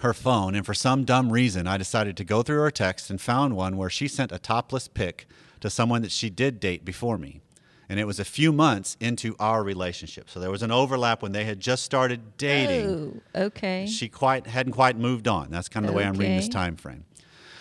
her 0.00 0.14
phone, 0.14 0.54
and 0.54 0.64
for 0.64 0.74
some 0.74 1.04
dumb 1.04 1.32
reason, 1.32 1.66
I 1.66 1.76
decided 1.76 2.16
to 2.18 2.24
go 2.24 2.42
through 2.42 2.60
her 2.60 2.70
text 2.70 3.10
and 3.10 3.20
found 3.20 3.56
one 3.56 3.76
where 3.76 3.90
she 3.90 4.08
sent 4.08 4.32
a 4.32 4.38
topless 4.38 4.88
pic 4.88 5.26
to 5.60 5.68
someone 5.68 6.02
that 6.02 6.12
she 6.12 6.30
did 6.30 6.60
date 6.60 6.84
before 6.84 7.18
me. 7.18 7.40
And 7.88 7.98
it 7.98 8.04
was 8.06 8.20
a 8.20 8.24
few 8.24 8.52
months 8.52 8.96
into 9.00 9.34
our 9.40 9.64
relationship. 9.64 10.28
So 10.28 10.40
there 10.40 10.50
was 10.50 10.62
an 10.62 10.70
overlap 10.70 11.22
when 11.22 11.32
they 11.32 11.44
had 11.44 11.58
just 11.58 11.84
started 11.84 12.36
dating. 12.36 13.22
Oh, 13.34 13.46
okay. 13.46 13.86
She 13.86 14.08
quite 14.08 14.46
hadn't 14.46 14.74
quite 14.74 14.96
moved 14.96 15.26
on. 15.26 15.50
That's 15.50 15.70
kind 15.70 15.86
of 15.86 15.92
the 15.92 15.96
way 15.96 16.04
I'm 16.04 16.14
reading 16.14 16.36
this 16.36 16.48
time 16.50 16.76
frame. 16.76 17.06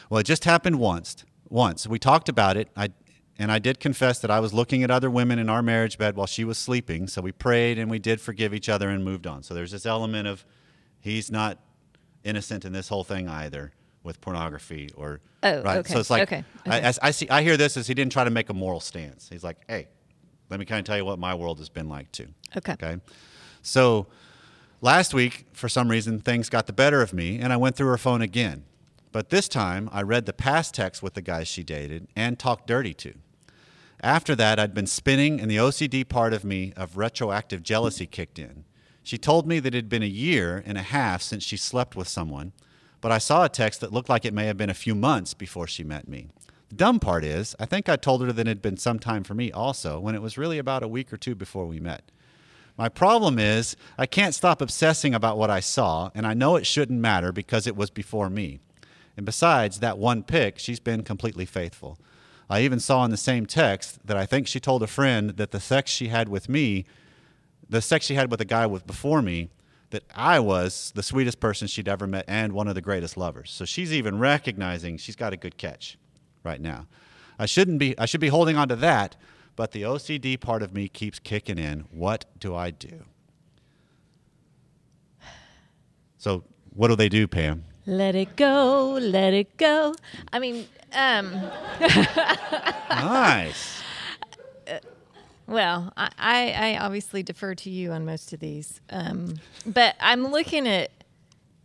Well, 0.10 0.20
it 0.20 0.26
just 0.26 0.44
happened 0.44 0.80
once. 0.80 1.24
Once 1.50 1.88
we 1.88 1.98
talked 1.98 2.28
about 2.28 2.58
it. 2.58 2.68
I 2.76 2.90
and 3.39 3.51
I 3.51 3.60
did 3.60 3.79
confess 3.79 4.20
that 4.20 4.32
I 4.32 4.39
was 4.39 4.53
looking 4.53 4.84
at 4.84 4.89
other 4.91 5.10
women 5.10 5.38
in 5.39 5.50
our 5.50 5.62
marriage 5.62 5.98
bed 5.98 6.15
while 6.15 6.25
she 6.27 6.44
was 6.44 6.58
sleeping. 6.58 7.08
So 7.08 7.22
we 7.22 7.32
prayed 7.32 7.77
and 7.77 7.89
we 7.91 8.00
did 8.00 8.20
forgive 8.20 8.53
each 8.53 8.67
other 8.70 8.89
and 8.89 9.03
moved 9.06 9.27
on. 9.27 9.44
So 9.44 9.53
there's 9.53 9.72
this 9.72 9.86
element 9.86 10.27
of 10.27 10.46
he's 11.00 11.29
not 11.32 11.60
innocent 12.24 12.65
in 12.65 12.74
this 12.74 12.89
whole 12.89 13.03
thing 13.03 13.27
either 13.27 13.72
with 14.03 14.20
pornography 14.22 14.89
or 14.96 15.20
Oh, 15.44 15.62
right. 15.62 15.77
okay, 15.77 15.94
So 15.94 16.00
it's 16.00 16.10
like 16.10 16.24
okay, 16.24 16.44
I, 16.65 16.70
okay. 16.77 16.82
as 16.88 17.00
I 17.01 17.12
see. 17.12 17.29
I 17.29 17.44
hear 17.44 17.58
this 17.58 17.77
as 17.77 17.88
he 17.88 17.94
didn't 17.94 18.12
try 18.12 18.24
to 18.24 18.29
make 18.32 18.50
a 18.50 18.53
moral 18.53 18.79
stance. 18.79 19.29
He's 19.29 19.44
like, 19.44 19.58
hey, 19.67 19.88
let 20.50 20.60
me 20.60 20.65
kind 20.65 20.79
of 20.79 20.86
tell 20.86 20.98
you 20.98 21.06
what 21.06 21.20
my 21.20 21.36
world 21.36 21.60
has 21.60 21.70
been 21.70 21.88
like 21.89 22.12
too. 22.12 22.27
Okay. 22.56 22.74
Okay. 22.74 22.98
So 23.62 24.08
last 24.82 25.13
week, 25.13 25.46
for 25.53 25.70
some 25.70 25.89
reason, 25.89 26.20
things 26.22 26.50
got 26.50 26.65
the 26.67 26.74
better 26.74 27.01
of 27.03 27.13
me, 27.13 27.38
and 27.39 27.53
I 27.53 27.58
went 27.58 27.75
through 27.75 27.88
her 27.89 27.98
phone 28.00 28.22
again. 28.24 28.63
But 29.12 29.29
this 29.29 29.48
time, 29.48 29.89
I 29.91 30.01
read 30.01 30.25
the 30.25 30.34
past 30.34 30.74
texts 30.74 31.01
with 31.03 31.13
the 31.13 31.22
guys 31.22 31.48
she 31.48 31.63
dated 31.63 32.08
and 32.15 32.38
talked 32.39 32.65
dirty 32.67 32.94
to. 32.96 33.13
After 34.01 34.36
that, 34.36 34.60
I'd 34.60 34.75
been 34.75 34.86
spinning, 34.86 35.42
and 35.42 35.50
the 35.50 35.58
OCD 35.58 36.08
part 36.08 36.32
of 36.32 36.44
me 36.44 36.72
of 36.77 36.98
retroactive 36.98 37.63
jealousy 37.63 38.06
kicked 38.06 38.38
in. 38.38 38.63
She 39.01 39.18
told 39.18 39.48
me 39.48 39.60
that 39.60 39.74
it 39.74 39.77
had 39.77 39.89
been 39.89 40.04
a 40.04 40.08
year 40.08 40.62
and 40.66 40.77
a 40.77 40.84
half 40.84 41.22
since 41.22 41.44
she 41.44 41.58
slept 41.58 41.96
with 41.96 42.08
someone, 42.08 42.51
but 43.01 43.12
I 43.12 43.18
saw 43.18 43.44
a 43.44 43.50
text 43.50 43.82
that 43.82 43.92
looked 43.92 44.10
like 44.10 44.24
it 44.24 44.34
may 44.34 44.46
have 44.46 44.58
been 44.58 44.70
a 44.70 44.75
few 44.75 44.94
months 44.94 45.34
before 45.34 45.66
she 45.66 45.84
met 45.84 46.08
me. 46.08 46.27
The 46.70 46.75
dumb 46.75 47.00
part 47.00 47.24
is, 47.24 47.56
I 47.60 47.66
think 47.66 47.89
I 47.89 47.96
told 47.96 48.22
her 48.22 48.32
that 48.32 48.42
it 48.42 48.48
had 48.48 48.62
been 48.62 48.77
some 48.77 49.00
time 49.00 49.24
for 49.24 49.34
me 49.34 49.51
also, 49.51 50.00
when 50.00 50.13
it 50.13 50.22
was 50.22 50.38
really 50.38 50.60
about 50.60 50.84
a 50.84 50.88
week 50.88 51.12
or 51.12 51.18
two 51.18 51.34
before 51.34 51.66
we 51.66 51.80
met. 51.80 52.12
My 52.77 52.89
problem 52.89 53.39
is, 53.39 53.75
I 53.98 54.06
can't 54.06 54.36
stop 54.36 54.62
obsessing 54.62 55.16
about 55.16 55.39
what 55.39 55.50
I 55.50 55.60
saw, 55.60 56.12
and 56.13 56.27
I 56.27 56.36
know 56.36 56.56
it 56.56 56.68
shouldn't 56.68 57.00
matter 57.00 57.32
because 57.32 57.66
it 57.66 57.75
was 57.75 57.89
before 57.89 58.30
me. 58.30 58.60
And 59.16 59.25
besides 59.25 59.80
that 59.80 59.98
one 59.98 60.22
pic, 60.22 60.60
she's 60.60 60.80
been 60.80 61.01
completely 61.01 61.46
faithful. 61.46 61.98
I 62.50 62.62
even 62.62 62.80
saw 62.80 63.04
in 63.04 63.12
the 63.12 63.18
same 63.18 63.46
text 63.46 64.06
that 64.08 64.16
I 64.16 64.25
think 64.25 64.48
she 64.48 64.60
told 64.60 64.82
a 64.82 64.88
friend 64.88 65.32
that 65.32 65.51
the 65.51 65.60
sex 65.60 65.92
she 65.92 66.08
had 66.08 66.30
with 66.30 66.48
me, 66.48 66.86
the 67.70 67.82
sex 67.82 68.06
she 68.06 68.16
had 68.16 68.32
with 68.32 68.39
a 68.39 68.46
guy 68.46 68.66
with 68.66 68.88
before 68.88 69.22
me, 69.22 69.50
that 69.89 70.04
I 70.16 70.39
was 70.39 70.92
the 70.96 71.04
sweetest 71.04 71.39
person 71.39 71.68
she'd 71.68 71.88
ever 71.88 72.08
met 72.08 72.25
and 72.27 72.54
one 72.54 72.68
of 72.68 72.75
the 72.75 72.82
greatest 72.82 73.18
lovers. 73.18 73.51
So 73.51 73.66
she's 73.66 73.94
even 73.94 74.20
recognizing 74.20 74.98
she's 74.98 75.16
got 75.16 75.34
a 75.34 75.38
good 75.38 75.58
catch 75.58 75.98
right 76.44 76.60
now. 76.60 76.88
I 77.39 77.46
shouldn't 77.46 77.80
be 77.80 77.98
I 77.98 78.06
should 78.06 78.22
be 78.22 78.30
holding 78.30 78.58
on 78.58 78.68
to 78.70 78.75
that, 78.77 79.16
but 79.56 79.72
the 79.72 79.84
OCD 79.84 80.39
part 80.39 80.63
of 80.63 80.74
me 80.74 80.89
keeps 80.89 81.20
kicking 81.20 81.58
in. 81.58 81.82
What 81.92 82.25
do 82.39 82.56
I 82.56 82.72
do? 82.72 83.04
So 86.18 86.44
what 86.74 86.88
do 86.88 86.96
they 86.96 87.10
do, 87.10 87.27
Pam? 87.27 87.63
Let 87.88 88.15
it 88.15 88.36
go, 88.36 88.98
let 89.01 89.34
it 89.34 89.56
go. 89.56 89.96
I 90.34 90.39
mean, 90.39 90.67
um, 90.94 91.32
nice. 92.89 93.82
well, 95.48 95.94
I, 95.96 96.10
I, 96.51 96.77
obviously 96.79 97.24
defer 97.24 97.56
to 97.56 97.70
you 97.70 97.94
on 97.94 98.06
most 98.06 98.34
of 98.34 98.41
these. 98.41 98.82
Um, 98.89 99.36
but 99.65 99.96
I'm 100.01 100.27
looking 100.27 100.67
at 100.67 100.91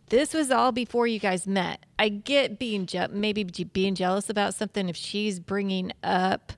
this 0.07 0.33
was 0.33 0.49
all 0.49 0.71
before 0.71 1.07
you 1.07 1.19
guys 1.19 1.45
met. 1.45 1.85
I 1.99 2.07
get 2.07 2.57
being 2.57 2.85
je- 2.85 3.07
maybe 3.11 3.43
being 3.43 3.93
jealous 3.93 4.29
about 4.29 4.53
something 4.53 4.87
if 4.87 4.95
she's 4.95 5.41
bringing 5.41 5.91
up, 6.03 6.53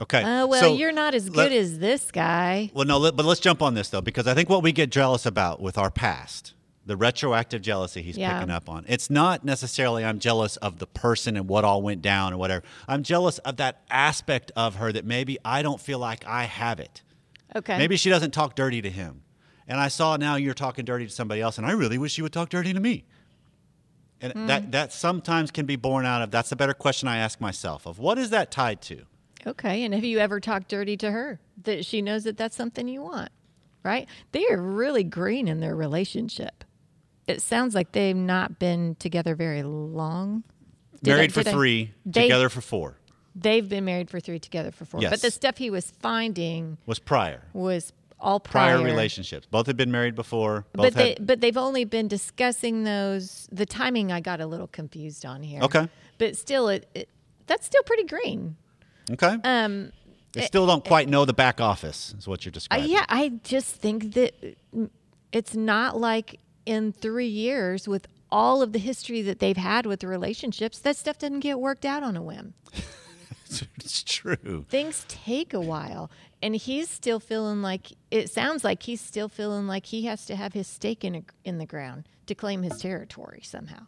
Okay. 0.00 0.22
oh, 0.24 0.46
well, 0.48 0.60
so 0.60 0.74
you're 0.74 0.90
not 0.90 1.14
as 1.14 1.28
let- 1.30 1.50
good 1.50 1.56
as 1.56 1.78
this 1.78 2.10
guy. 2.10 2.70
Well, 2.74 2.84
no, 2.84 2.98
let, 2.98 3.14
but 3.14 3.24
let's 3.26 3.38
jump 3.40 3.62
on 3.62 3.74
this 3.74 3.90
though, 3.90 4.00
because 4.00 4.26
I 4.26 4.34
think 4.34 4.48
what 4.48 4.64
we 4.64 4.72
get 4.72 4.90
jealous 4.90 5.24
about 5.24 5.60
with 5.60 5.78
our 5.78 5.90
past, 5.90 6.54
the 6.84 6.96
retroactive 6.96 7.62
jealousy 7.62 8.02
he's 8.02 8.16
Yeah. 8.18 8.34
picking 8.34 8.50
up 8.50 8.68
on, 8.68 8.84
it's 8.88 9.08
not 9.08 9.44
necessarily 9.44 10.04
I'm 10.04 10.18
jealous 10.18 10.56
of 10.56 10.78
the 10.78 10.86
person 10.86 11.36
and 11.36 11.48
what 11.48 11.64
all 11.64 11.80
went 11.82 12.02
down 12.02 12.32
or 12.32 12.36
whatever. 12.38 12.64
I'm 12.88 13.02
jealous 13.02 13.38
of 13.38 13.56
that 13.58 13.82
aspect 13.90 14.50
of 14.56 14.76
her 14.76 14.92
that 14.92 15.04
maybe 15.04 15.38
I 15.44 15.62
don't 15.62 15.80
feel 15.80 15.98
like 15.98 16.26
I 16.26 16.44
have 16.44 16.80
it. 16.80 17.02
Okay. 17.54 17.78
Maybe 17.78 17.96
she 17.96 18.10
doesn't 18.10 18.32
talk 18.32 18.56
dirty 18.56 18.82
to 18.82 18.90
him. 18.90 19.22
And 19.68 19.78
I 19.78 19.88
saw 19.88 20.16
now 20.16 20.34
you're 20.36 20.54
talking 20.54 20.84
dirty 20.84 21.06
to 21.06 21.12
somebody 21.12 21.40
else, 21.40 21.56
and 21.56 21.66
I 21.66 21.70
really 21.72 21.98
wish 21.98 22.18
you 22.18 22.24
would 22.24 22.32
talk 22.32 22.48
dirty 22.48 22.72
to 22.72 22.80
me. 22.80 23.04
And 24.20 24.32
Hmm. 24.32 24.46
that, 24.46 24.72
that 24.72 24.92
sometimes 24.92 25.50
can 25.50 25.66
be 25.66 25.76
born 25.76 26.04
out 26.06 26.22
of 26.22 26.30
that's 26.30 26.52
a 26.52 26.56
better 26.56 26.74
question 26.74 27.08
I 27.08 27.18
ask 27.18 27.40
myself 27.40 27.86
of 27.86 27.98
what 27.98 28.18
is 28.18 28.30
that 28.30 28.50
tied 28.50 28.80
to? 28.82 29.02
Okay. 29.46 29.84
And 29.84 29.94
have 29.94 30.04
you 30.04 30.18
ever 30.18 30.40
talked 30.40 30.68
dirty 30.68 30.96
to 30.98 31.10
her 31.10 31.40
that 31.62 31.84
she 31.84 32.02
knows 32.02 32.24
that 32.24 32.36
that's 32.36 32.56
something 32.56 32.86
you 32.88 33.02
want? 33.02 33.30
Right? 33.84 34.08
They 34.30 34.46
are 34.46 34.60
really 34.60 35.02
green 35.02 35.48
in 35.48 35.58
their 35.60 35.74
relationship. 35.74 36.61
It 37.26 37.40
sounds 37.42 37.74
like 37.74 37.92
they've 37.92 38.16
not 38.16 38.58
been 38.58 38.96
together 38.96 39.34
very 39.34 39.62
long. 39.62 40.42
Did 41.02 41.12
I- 41.12 41.16
Married 41.16 41.32
for 41.34 41.40
did 41.42 41.48
I- 41.48 41.52
three, 41.52 41.92
They- 42.06 42.22
together 42.22 42.48
for 42.48 42.60
four. 42.60 42.96
They've 43.34 43.66
been 43.66 43.84
married 43.86 44.10
for 44.10 44.20
three, 44.20 44.38
together 44.38 44.70
for 44.70 44.84
four. 44.84 45.00
Yes. 45.00 45.10
But 45.10 45.22
the 45.22 45.30
stuff 45.30 45.56
he 45.56 45.70
was 45.70 45.90
finding 46.02 46.76
Was 46.84 46.98
prior. 46.98 47.42
was 47.54 47.92
all 48.20 48.38
prior, 48.40 48.76
prior, 48.76 48.84
relationships. 48.84 49.46
Both 49.50 49.66
had 49.66 49.76
been 49.76 49.90
married 49.90 50.14
before. 50.14 50.66
Both 50.74 50.84
But 50.84 50.94
they, 50.94 51.08
had, 51.10 51.26
but 51.26 51.40
they've 51.40 51.56
only 51.56 51.84
been 51.84 52.08
discussing 52.08 52.84
those. 52.84 53.48
The 53.50 53.64
timing 53.66 54.12
I 54.12 54.20
got 54.20 54.40
a 54.40 54.46
little 54.46 54.66
confused 54.68 55.24
on 55.24 55.42
here. 55.42 55.62
Okay. 55.62 55.88
But 56.18 56.36
still, 56.36 56.68
it, 56.68 56.88
it 56.94 57.08
that's 57.46 57.64
still 57.66 57.82
pretty 57.84 58.04
green. 58.04 58.56
Okay. 59.10 59.36
Um, 59.44 59.92
they 60.32 60.42
still 60.42 60.66
don't 60.66 60.84
quite 60.84 61.08
know 61.08 61.24
the 61.24 61.32
back 61.34 61.60
office, 61.60 62.14
is 62.18 62.28
what 62.28 62.44
you're 62.44 62.50
Uh, 62.50 62.54
describing. 62.54 62.90
yeah, 62.90 63.04
I 63.08 63.30
just 63.44 63.74
think 63.76 64.12
that 64.14 64.34
it's 65.32 65.54
not 65.54 65.98
like 65.98 66.38
in 66.66 66.92
three 66.92 67.26
years 67.28 67.86
with 67.88 68.06
all 68.30 68.62
of 68.62 68.72
the 68.72 68.78
history 68.78 69.20
that 69.22 69.38
they've 69.40 69.56
had 69.56 69.84
with 69.86 70.00
the 70.00 70.06
relationships, 70.06 70.78
that 70.80 70.96
stuff 70.96 71.18
doesn't 71.18 71.40
get 71.40 71.60
worked 71.60 71.84
out 71.84 72.02
on 72.02 72.16
a 72.16 72.22
whim. 72.22 72.54
it's 73.76 74.02
true. 74.02 74.64
Things 74.68 75.04
take 75.08 75.52
a 75.52 75.60
while. 75.60 76.10
And 76.42 76.56
he's 76.56 76.88
still 76.90 77.20
feeling 77.20 77.62
like 77.62 77.92
it 78.10 78.30
sounds 78.30 78.64
like 78.64 78.82
he's 78.82 79.00
still 79.00 79.28
feeling 79.28 79.66
like 79.66 79.86
he 79.86 80.06
has 80.06 80.26
to 80.26 80.34
have 80.36 80.54
his 80.54 80.66
stake 80.66 81.04
in, 81.04 81.14
a, 81.16 81.22
in 81.44 81.58
the 81.58 81.66
ground 81.66 82.08
to 82.26 82.34
claim 82.34 82.62
his 82.62 82.80
territory 82.80 83.42
somehow. 83.44 83.86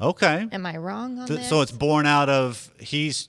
Okay. 0.00 0.48
Am 0.52 0.66
I 0.66 0.76
wrong 0.76 1.18
on 1.20 1.26
So, 1.28 1.34
this? 1.36 1.48
so 1.48 1.60
it's 1.62 1.70
born 1.72 2.04
out 2.04 2.28
of 2.28 2.70
he's 2.78 3.28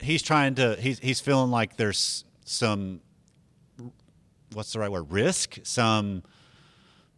he's 0.00 0.22
trying 0.22 0.56
to 0.56 0.74
he's 0.80 0.98
he's 0.98 1.20
feeling 1.20 1.50
like 1.50 1.76
there's 1.76 2.24
some 2.44 3.00
what's 4.52 4.72
the 4.72 4.80
right 4.80 4.90
word 4.90 5.10
risk 5.12 5.58
some 5.62 6.22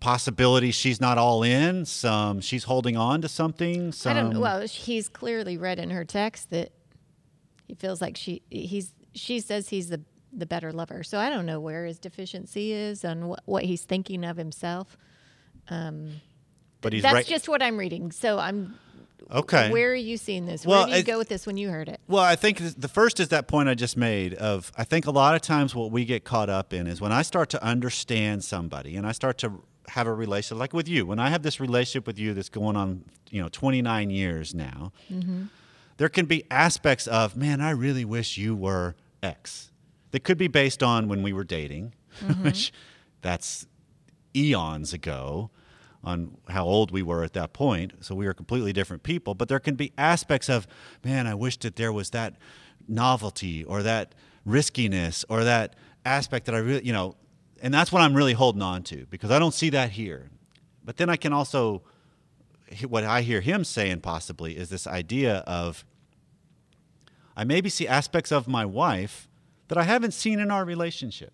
possibility 0.03 0.73
she's 0.73 1.01
not 1.01 1.17
all 1.17 1.45
in 1.45 1.85
some 1.85 2.41
she's 2.41 2.65
holding 2.65 2.97
on 2.97 3.23
to 3.23 3.29
something 3.29 3.95
I 4.05 4.15
don't. 4.15 4.41
Well, 4.41 4.63
he's 4.63 5.09
clearly 5.09 5.57
read 5.57 5.79
in 5.79 5.91
her 5.91 6.05
text 6.05 6.51
that 6.51 6.73
he 7.69 7.75
feels 7.75 8.03
like 8.03 8.17
she 8.17 8.43
he's 8.51 8.93
she 9.15 9.39
says 9.39 9.69
he's 9.69 9.91
the 9.91 10.03
the 10.33 10.47
better 10.47 10.73
lover. 10.73 11.05
So 11.05 11.19
I 11.19 11.31
don't 11.31 11.47
know 11.47 11.61
where 11.61 11.85
his 11.85 11.99
deficiency 11.99 12.73
is 12.73 13.05
and 13.05 13.29
what, 13.29 13.43
what 13.45 13.65
he's 13.65 13.85
thinking 13.85 14.25
of 14.25 14.37
himself. 14.37 14.97
Um, 15.69 16.21
but 16.81 16.93
he's 16.93 17.03
That's 17.03 17.15
right 17.15 17.27
just 17.27 17.49
what 17.49 17.63
I'm 17.63 17.77
reading. 17.77 18.11
So 18.11 18.39
I'm. 18.39 18.75
okay 19.31 19.71
Where 19.71 19.93
are 19.93 19.95
you 19.95 20.17
seeing 20.17 20.47
this? 20.47 20.67
Well, 20.67 20.87
where 20.87 20.95
do 20.95 20.99
you 20.99 21.05
go 21.05 21.17
with 21.17 21.29
this 21.29 21.47
when 21.47 21.57
you 21.57 21.71
heard 21.71 21.89
it? 21.89 22.01
Well, 22.09 22.25
I 22.25 22.35
think 22.35 22.59
the 22.59 22.89
first 22.89 23.21
is 23.21 23.29
that 23.29 23.47
point 23.47 23.69
I 23.69 23.75
just 23.75 23.97
made 23.97 24.35
of 24.35 24.73
I 24.77 24.83
think 24.83 25.07
a 25.07 25.13
lot 25.13 25.37
of 25.37 25.43
times 25.43 25.77
what 25.77 25.93
we 25.93 26.05
get 26.05 26.25
caught 26.25 26.51
up 26.51 26.73
in 26.73 26.89
is 26.89 27.01
when 27.01 27.13
I 27.13 27.23
start 27.23 27.49
to 27.51 27.63
understand 27.63 28.43
somebody 28.43 28.97
and 28.97 29.07
I 29.07 29.13
start 29.13 29.39
to 29.39 29.63
have 29.89 30.07
a 30.07 30.15
relationship 30.15 30.59
like 30.59 30.73
with 30.73 30.89
you. 30.89 31.07
When 31.07 31.19
I 31.19 31.31
have 31.31 31.43
this 31.43 31.61
relationship 31.61 32.07
with 32.07 32.19
you 32.19 32.35
that's 32.35 32.49
going 32.49 32.77
on, 32.77 33.05
you 33.31 33.43
know, 33.43 33.49
29 33.49 34.11
years 34.11 34.55
now, 34.55 34.93
mm-hmm. 35.11 35.45
there 35.97 36.09
can 36.09 36.27
be 36.27 36.45
aspects 36.51 37.07
of, 37.07 37.37
man, 37.37 37.61
I 37.61 37.71
really 37.71 38.05
wish 38.05 38.39
you 38.39 38.55
were 38.55 38.95
X. 39.23 39.71
That 40.12 40.25
could 40.25 40.39
be 40.39 40.49
based 40.49 40.83
on 40.83 41.09
when 41.09 41.23
we 41.23 41.33
were 41.33 41.45
dating, 41.45 41.95
mm-hmm. 42.21 42.43
which 42.45 42.73
that's 43.23 43.67
eons 44.35 44.93
ago 44.93 45.51
on 46.05 46.37
how 46.49 46.65
old 46.65 46.91
we 46.91 47.03
were 47.03 47.23
at 47.23 47.33
that 47.35 47.53
point. 47.53 47.93
So 48.01 48.15
we 48.15 48.27
were 48.27 48.35
completely 48.35 48.73
different 48.73 49.03
people. 49.03 49.35
But 49.35 49.49
there 49.49 49.61
can 49.61 49.77
be 49.77 49.93
aspects 49.97 50.49
of, 50.49 50.67
man, 51.05 51.27
I 51.27 51.35
wish 51.35 51.57
that 51.59 51.77
there 51.77 51.93
was 51.93 52.11
that 52.11 52.35
novelty 52.89 53.65
or 53.65 53.83
that 53.83 54.15
riskiness 54.45 55.25
or 55.29 55.45
that 55.45 55.77
aspect 56.05 56.47
that 56.47 56.55
I 56.55 56.59
really, 56.59 56.85
you 56.85 56.93
know, 56.93 57.15
and 57.62 57.73
that's 57.73 57.92
what 57.92 58.02
I'm 58.02 58.12
really 58.12 58.33
holding 58.33 58.61
on 58.61 58.83
to 58.85 59.07
because 59.09 59.31
I 59.31 59.38
don't 59.38 59.54
see 59.54 59.71
that 59.71 59.90
here. 59.90 60.31
But 60.85 60.97
then 60.97 61.09
I 61.09 61.16
can 61.16 61.33
also, 61.33 61.83
what 62.88 63.04
I 63.04 63.23
hear 63.23 63.40
him 63.40 63.64
saying 63.64 64.00
possibly 64.00 64.57
is 64.59 64.69
this 64.69 64.87
idea 64.87 65.38
of, 65.47 65.85
I 67.37 67.45
maybe 67.45 67.71
see 67.71 67.87
aspects 67.87 68.33
of 68.33 68.49
my 68.49 68.66
wife 68.66 69.28
that 69.69 69.78
I 69.78 69.85
haven't 69.85 70.12
seen 70.12 70.40
in 70.40 70.50
our 70.50 70.64
relationship. 70.64 71.33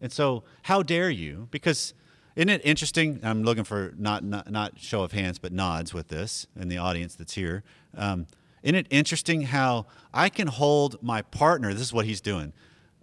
And 0.00 0.10
so, 0.10 0.44
how 0.62 0.82
dare 0.82 1.10
you? 1.10 1.48
Because 1.50 1.94
isn't 2.34 2.48
it 2.50 2.60
interesting? 2.64 3.20
I'm 3.22 3.44
looking 3.44 3.64
for 3.64 3.94
not 3.96 4.24
not, 4.24 4.50
not 4.50 4.78
show 4.78 5.02
of 5.02 5.12
hands, 5.12 5.38
but 5.38 5.52
nods 5.52 5.94
with 5.94 6.08
this 6.08 6.46
in 6.58 6.68
the 6.68 6.78
audience 6.78 7.14
that's 7.14 7.34
here. 7.34 7.62
Um, 7.96 8.26
isn't 8.62 8.74
it 8.74 8.86
interesting 8.90 9.42
how 9.42 9.86
I 10.12 10.28
can 10.28 10.48
hold 10.48 11.02
my 11.02 11.22
partner? 11.22 11.72
This 11.72 11.82
is 11.82 11.92
what 11.92 12.04
he's 12.04 12.20
doing, 12.20 12.52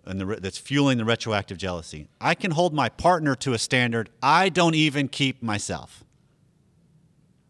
and 0.06 0.20
the, 0.20 0.26
that's 0.42 0.58
fueling 0.58 0.98
the 0.98 1.06
retroactive 1.06 1.58
jealousy. 1.58 2.10
I 2.20 2.36
can 2.36 2.52
hold 2.52 2.74
my 2.74 2.90
partner 2.90 3.36
to 3.38 3.54
a 3.54 3.58
standard 3.60 4.10
I 4.22 4.50
don't 4.50 4.76
even 4.76 5.08
keep 5.08 5.42
myself. 5.42 6.04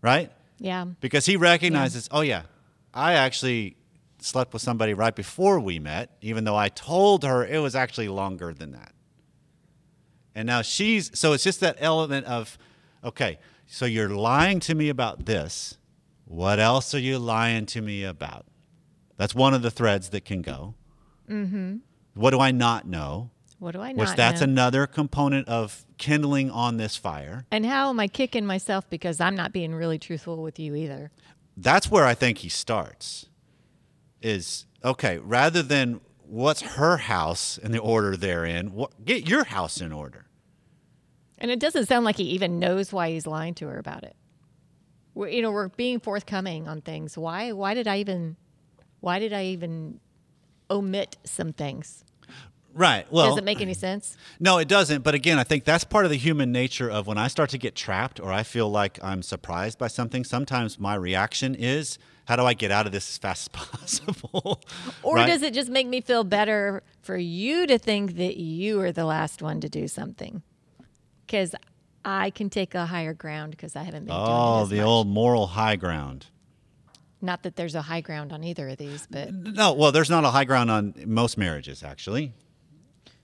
Right? 0.01 0.31
Yeah. 0.59 0.85
because 1.01 1.25
he 1.25 1.35
recognizes, 1.35 2.07
oh 2.11 2.21
yeah, 2.21 2.43
I 2.93 3.13
actually 3.13 3.75
slept 4.19 4.53
with 4.53 4.61
somebody 4.61 4.93
right 4.93 5.13
before 5.13 5.59
we 5.59 5.77
met, 5.79 6.11
even 6.21 6.45
though 6.45 6.55
I 6.55 6.69
told 6.69 7.23
her 7.23 7.45
it 7.45 7.59
was 7.59 7.75
actually 7.75 8.07
longer 8.07 8.53
than 8.53 8.71
that. 8.71 8.93
And 10.35 10.47
now 10.47 10.61
she's 10.61 11.11
so 11.17 11.33
it's 11.33 11.43
just 11.43 11.59
that 11.59 11.75
element 11.79 12.25
of, 12.27 12.57
okay, 13.03 13.39
so 13.67 13.85
you're 13.85 14.09
lying 14.09 14.59
to 14.61 14.75
me 14.75 14.89
about 14.89 15.25
this. 15.25 15.77
What 16.25 16.59
else 16.59 16.95
are 16.95 16.99
you 16.99 17.19
lying 17.19 17.65
to 17.67 17.81
me 17.81 18.03
about? 18.03 18.45
That's 19.17 19.35
one 19.35 19.53
of 19.53 19.61
the 19.61 19.71
threads 19.71 20.09
that 20.09 20.25
can 20.25 20.41
go. 20.41 20.75
Mm-hmm. 21.29 21.77
What 22.13 22.31
do 22.31 22.39
I 22.39 22.51
not 22.51 22.87
know? 22.87 23.29
What 23.59 23.71
do 23.71 23.81
I 23.81 23.91
not 23.93 23.97
Which 24.07 24.15
that's 24.15 24.41
know? 24.41 24.45
another 24.45 24.87
component 24.87 25.47
of 25.47 25.85
kindling 25.97 26.51
on 26.51 26.77
this 26.77 26.97
fire. 26.97 27.45
and 27.49 27.65
how 27.65 27.89
am 27.89 27.99
I 27.99 28.07
kicking 28.07 28.45
myself 28.45 28.89
because 28.89 29.21
I'm 29.21 29.35
not 29.35 29.53
being 29.53 29.73
really 29.73 29.97
truthful 29.99 30.41
with 30.41 30.59
you 30.59 30.75
either? 30.75 31.11
that's 31.55 31.89
where 31.91 32.05
I 32.05 32.15
think 32.15 32.39
he 32.39 32.49
starts. 32.49 33.27
Is 34.21 34.65
okay, 34.83 35.17
rather 35.19 35.61
than 35.61 36.01
what's 36.25 36.61
her 36.61 36.97
house 36.97 37.59
and 37.61 37.73
the 37.73 37.79
order 37.79 38.15
they're 38.17 38.45
in, 38.45 38.73
what, 38.73 39.05
get 39.05 39.27
your 39.29 39.43
house 39.43 39.79
in 39.81 39.91
order. 39.91 40.25
And 41.37 41.51
it 41.51 41.59
doesn't 41.59 41.87
sound 41.87 42.05
like 42.05 42.15
he 42.17 42.23
even 42.23 42.57
knows 42.57 42.91
why 42.93 43.11
he's 43.11 43.27
lying 43.27 43.53
to 43.55 43.67
her 43.67 43.77
about 43.77 44.03
it. 44.03 44.15
We're, 45.13 45.27
you 45.27 45.41
know, 45.41 45.51
we're 45.51 45.67
being 45.67 45.99
forthcoming 45.99 46.67
on 46.67 46.81
things. 46.81 47.17
Why? 47.17 47.51
Why 47.51 47.73
did 47.73 47.87
I 47.87 47.97
even? 47.99 48.37
Why 49.01 49.19
did 49.19 49.33
I 49.33 49.45
even 49.47 49.99
omit 50.73 51.17
some 51.23 51.53
things? 51.53 52.03
Right. 52.75 53.05
Well, 53.11 53.29
Does 53.29 53.37
it 53.37 53.43
make 53.43 53.61
any 53.61 53.75
sense? 53.75 54.17
no, 54.39 54.57
it 54.57 54.67
doesn't. 54.67 55.03
But 55.03 55.13
again, 55.13 55.37
I 55.37 55.43
think 55.43 55.63
that's 55.63 55.83
part 55.83 56.05
of 56.05 56.11
the 56.11 56.17
human 56.17 56.51
nature 56.51 56.89
of 56.89 57.05
when 57.05 57.19
I 57.19 57.27
start 57.27 57.51
to 57.51 57.59
get 57.59 57.75
trapped 57.75 58.19
or 58.19 58.31
I 58.33 58.41
feel 58.41 58.67
like 58.67 58.97
I'm 59.03 59.21
surprised 59.21 59.77
by 59.77 59.87
something. 59.87 60.23
Sometimes 60.23 60.79
my 60.79 60.95
reaction 60.95 61.53
is, 61.53 61.99
"How 62.25 62.35
do 62.35 62.43
I 62.45 62.55
get 62.55 62.71
out 62.71 62.87
of 62.87 62.91
this 62.91 63.07
as 63.07 63.17
fast 63.19 63.51
as 63.55 63.99
possible?" 64.09 64.59
Or 65.03 65.17
Right? 65.17 65.27
does 65.27 65.43
it 65.43 65.53
just 65.53 65.69
make 65.69 65.85
me 65.87 66.01
feel 66.01 66.23
better 66.23 66.81
for 67.03 67.15
you 67.15 67.67
to 67.67 67.77
think 67.77 68.15
that 68.15 68.37
you 68.37 68.81
are 68.81 68.91
the 68.91 69.05
last 69.05 69.43
one 69.43 69.61
to 69.61 69.69
do 69.69 69.87
something? 69.87 70.41
Because 71.27 71.53
I 72.03 72.31
can 72.31 72.49
take 72.49 72.73
a 72.73 72.87
higher 72.87 73.13
ground 73.13 73.51
because 73.51 73.75
I 73.75 73.83
haven't 73.83 74.05
been 74.05 74.15
doing 74.15 74.27
it 74.27 74.31
Oh, 74.31 74.65
the 74.65 74.77
much. 74.77 74.85
old 74.85 75.07
moral 75.07 75.45
high 75.47 75.75
ground. 75.75 76.25
Not 77.23 77.43
that 77.43 77.55
there's 77.55 77.73
a 77.73 77.81
high 77.83 78.01
ground 78.01 78.33
on 78.33 78.43
either 78.43 78.67
of 78.67 78.77
these, 78.77 79.07
but 79.09 79.33
No, 79.33 79.71
well, 79.73 79.93
there's 79.93 80.09
not 80.09 80.25
a 80.25 80.29
high 80.29 80.43
ground 80.43 80.69
on 80.69 80.93
most 81.05 81.37
marriages, 81.37 81.81
actually, 81.81 82.33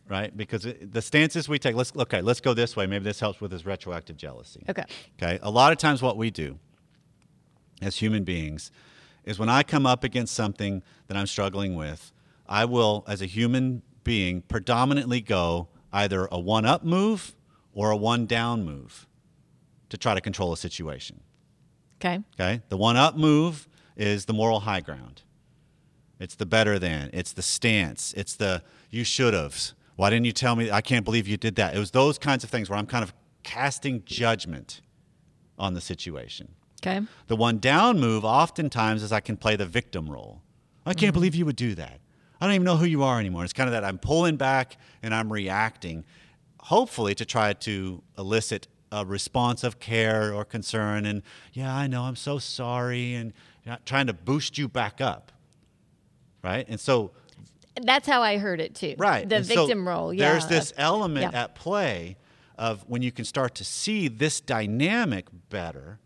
right? 0.07 0.35
Because 0.35 0.65
it, 0.65 0.93
the 0.93 1.01
stances 1.01 1.49
we 1.49 1.59
take. 1.59 1.75
Let's 1.75 1.93
okay. 1.95 2.21
Let's 2.21 2.39
go 2.39 2.53
this 2.53 2.77
way. 2.77 2.87
Maybe 2.87 3.03
this 3.03 3.19
helps 3.19 3.41
with 3.41 3.51
his 3.51 3.65
retroactive 3.65 4.15
jealousy. 4.15 4.63
okay. 4.69 4.85
Okay. 5.21 5.37
A 5.41 5.51
lot 5.51 5.73
of 5.73 5.77
times, 5.77 6.01
what 6.01 6.15
we 6.15 6.31
do 6.31 6.57
as 7.81 7.97
human 7.97 8.23
beings 8.23 8.71
is 9.25 9.37
when 9.37 9.49
I 9.49 9.63
come 9.63 9.85
up 9.85 10.03
against 10.05 10.33
something 10.33 10.81
that 11.07 11.17
I'm 11.17 11.27
struggling 11.27 11.75
with, 11.75 12.11
I 12.47 12.65
will, 12.65 13.03
as 13.07 13.21
a 13.21 13.25
human 13.25 13.81
being, 14.03 14.41
predominantly 14.41 15.21
go 15.21 15.67
either 15.91 16.27
a 16.31 16.39
one-up 16.39 16.83
move 16.83 17.35
or 17.73 17.91
a 17.91 17.97
one-down 17.97 18.63
move 18.63 19.07
to 19.89 19.97
try 19.97 20.13
to 20.13 20.21
control 20.21 20.53
a 20.53 20.57
situation. 20.57 21.19
Okay. 21.97 22.19
Okay. 22.39 22.61
The 22.69 22.77
one 22.77 22.95
up 22.95 23.17
move 23.17 23.67
is 23.99 24.25
the 24.25 24.33
moral 24.33 24.61
high 24.61 24.79
ground. 24.79 25.21
It's 26.19 26.35
the 26.35 26.45
better 26.45 26.79
than. 26.79 27.09
It's 27.13 27.33
the 27.33 27.41
stance. 27.41 28.13
It's 28.17 28.35
the 28.35 28.63
you 28.89 29.03
should 29.03 29.33
have. 29.33 29.73
Why 29.95 30.09
didn't 30.09 30.25
you 30.25 30.31
tell 30.31 30.55
me? 30.55 30.71
I 30.71 30.81
can't 30.81 31.05
believe 31.05 31.27
you 31.27 31.37
did 31.37 31.55
that. 31.57 31.75
It 31.75 31.79
was 31.79 31.91
those 31.91 32.17
kinds 32.17 32.43
of 32.43 32.49
things 32.49 32.69
where 32.69 32.79
I'm 32.79 32.87
kind 32.87 33.03
of 33.03 33.13
casting 33.43 34.03
judgment 34.05 34.81
on 35.57 35.73
the 35.73 35.81
situation. 35.81 36.55
Okay. 36.81 37.05
The 37.27 37.35
one 37.35 37.59
down 37.59 37.99
move 37.99 38.23
oftentimes 38.23 39.03
is 39.03 39.11
I 39.11 39.19
can 39.19 39.35
play 39.35 39.57
the 39.57 39.65
victim 39.65 40.09
role. 40.09 40.41
I 40.85 40.93
can't 40.93 41.09
mm-hmm. 41.09 41.13
believe 41.13 41.35
you 41.35 41.45
would 41.45 41.57
do 41.57 41.75
that. 41.75 41.99
I 42.39 42.45
don't 42.45 42.55
even 42.55 42.65
know 42.65 42.77
who 42.77 42.85
you 42.85 43.03
are 43.03 43.19
anymore. 43.19 43.43
It's 43.43 43.51
kind 43.51 43.67
of 43.67 43.73
that 43.73 43.83
I'm 43.83 43.97
pulling 43.97 44.37
back 44.37 44.77
and 45.03 45.13
I'm 45.13 45.31
reacting, 45.31 46.05
hopefully 46.61 47.13
to 47.15 47.25
try 47.25 47.51
to 47.51 48.01
elicit 48.17 48.67
a 48.91 49.05
response 49.05 49.63
of 49.63 49.79
care 49.79 50.33
or 50.33 50.45
concern. 50.45 51.05
And 51.05 51.21
yeah, 51.51 51.75
I 51.75 51.87
know, 51.87 52.03
I'm 52.03 52.15
so 52.15 52.39
sorry. 52.39 53.13
And 53.13 53.33
know, 53.69 53.77
trying 53.85 54.07
to 54.07 54.13
boost 54.13 54.57
you 54.57 54.67
back 54.67 55.01
up. 55.01 55.31
Right? 56.43 56.65
And 56.69 56.79
so 56.79 57.11
That's 57.81 58.07
how 58.07 58.21
I 58.21 58.37
heard 58.37 58.61
it 58.61 58.75
too. 58.75 58.95
Right. 58.97 59.27
The 59.27 59.37
And 59.37 59.45
so 59.45 59.65
victim 59.65 59.87
role. 59.87 60.13
Yeah. 60.13 60.31
There's 60.31 60.47
this 60.47 60.73
element 60.77 61.31
yeah. 61.31 61.43
at 61.43 61.55
play 61.55 62.17
of 62.57 62.83
when 62.87 63.01
you 63.01 63.11
can 63.11 63.25
start 63.25 63.55
to 63.55 63.63
see 63.63 64.07
this 64.07 64.41
dynamic 64.41 65.27
better, 65.49 65.99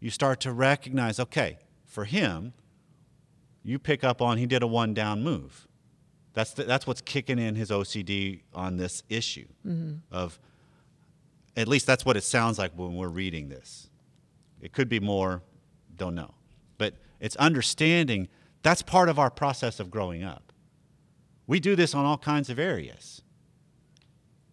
you 0.00 0.10
start 0.10 0.40
to 0.40 0.52
recognize, 0.52 1.18
okay, 1.18 1.58
for 1.84 2.04
him, 2.04 2.52
you 3.64 3.78
pick 3.78 4.04
up 4.04 4.22
on 4.22 4.38
he 4.38 4.46
did 4.46 4.62
a 4.62 4.66
one 4.66 4.94
down 4.94 5.22
move. 5.22 5.66
That's 6.34 6.52
the, 6.52 6.64
that's 6.64 6.86
what's 6.86 7.00
kicking 7.00 7.38
in 7.38 7.56
his 7.56 7.70
OCD 7.70 8.42
on 8.54 8.76
this 8.76 9.02
issue 9.08 9.46
Mm-hmm. 9.66 9.96
of 10.12 10.38
at 11.56 11.66
least 11.66 11.86
that's 11.86 12.06
what 12.06 12.16
it 12.16 12.22
sounds 12.22 12.58
like 12.58 12.70
when 12.76 12.94
we're 12.94 13.08
reading 13.08 13.48
this. 13.48 13.90
It 14.60 14.72
could 14.72 14.88
be 14.88 15.00
more, 15.00 15.42
don't 15.96 16.14
know. 16.14 16.32
But 16.78 16.94
It's 17.20 17.34
understanding 17.36 18.28
that's 18.62 18.80
part 18.82 19.08
of 19.08 19.18
our 19.18 19.30
process 19.30 19.80
of 19.80 19.90
growing 19.90 20.22
up. 20.22 20.52
We 21.48 21.58
do 21.60 21.74
this 21.76 21.94
on 21.94 22.04
all 22.04 22.18
kinds 22.18 22.48
of 22.48 22.58
areas. 22.58 23.22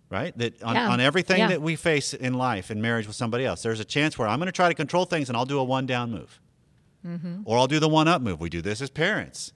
Right? 0.09 0.37
That 0.37 0.61
on, 0.63 0.75
Yeah. 0.75 0.89
on 0.89 0.99
everything 0.99 1.39
Yeah. 1.39 1.47
that 1.47 1.61
we 1.61 1.75
face 1.75 2.13
in 2.13 2.33
life 2.35 2.69
in 2.71 2.81
marriage 2.81 3.07
with 3.07 3.15
somebody 3.15 3.45
else, 3.45 3.61
there's 3.63 3.79
a 3.79 3.85
chance 3.85 4.17
where 4.17 4.27
I'm 4.27 4.39
going 4.39 4.47
to 4.47 4.51
try 4.51 4.67
to 4.69 4.73
control 4.75 5.05
things 5.05 5.29
and 5.29 5.35
I'll 5.37 5.45
do 5.45 5.59
a 5.59 5.63
one 5.63 5.85
down 5.85 6.11
move. 6.11 6.39
Mm-hmm. 7.05 7.41
Or 7.45 7.57
I'll 7.57 7.67
do 7.67 7.79
the 7.79 7.89
one 7.89 8.07
up 8.07 8.21
move. 8.21 8.39
We 8.39 8.49
do 8.49 8.61
this 8.61 8.81
as 8.81 8.89
parents. 8.89 9.51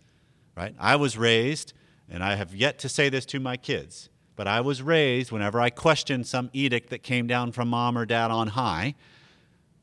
Right? 0.56 0.76
I 0.78 0.96
was 0.98 1.18
raised, 1.18 1.74
and 2.10 2.24
I 2.24 2.36
have 2.36 2.54
yet 2.54 2.78
to 2.80 2.90
say 2.90 3.08
this 3.10 3.26
to 3.28 3.40
my 3.40 3.56
kids, 3.58 4.10
but 4.36 4.48
I 4.48 4.60
was 4.62 4.82
raised 4.82 5.32
whenever 5.32 5.60
I 5.62 5.70
questioned 5.70 6.28
some 6.28 6.50
edict 6.52 6.90
that 6.90 7.02
came 7.02 7.28
down 7.28 7.54
from 7.54 7.70
mom 7.70 7.98
or 7.98 8.06
dad 8.06 8.30
on 8.30 8.50
high, 8.50 8.96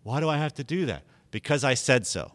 why 0.03 0.21
do 0.21 0.29
I 0.29 0.37
have 0.37 0.53
to 0.55 0.65
do 0.65 0.85
that? 0.87 1.05
Because 1.31 1.65
I 1.65 1.75
said 1.75 2.07
so. 2.07 2.33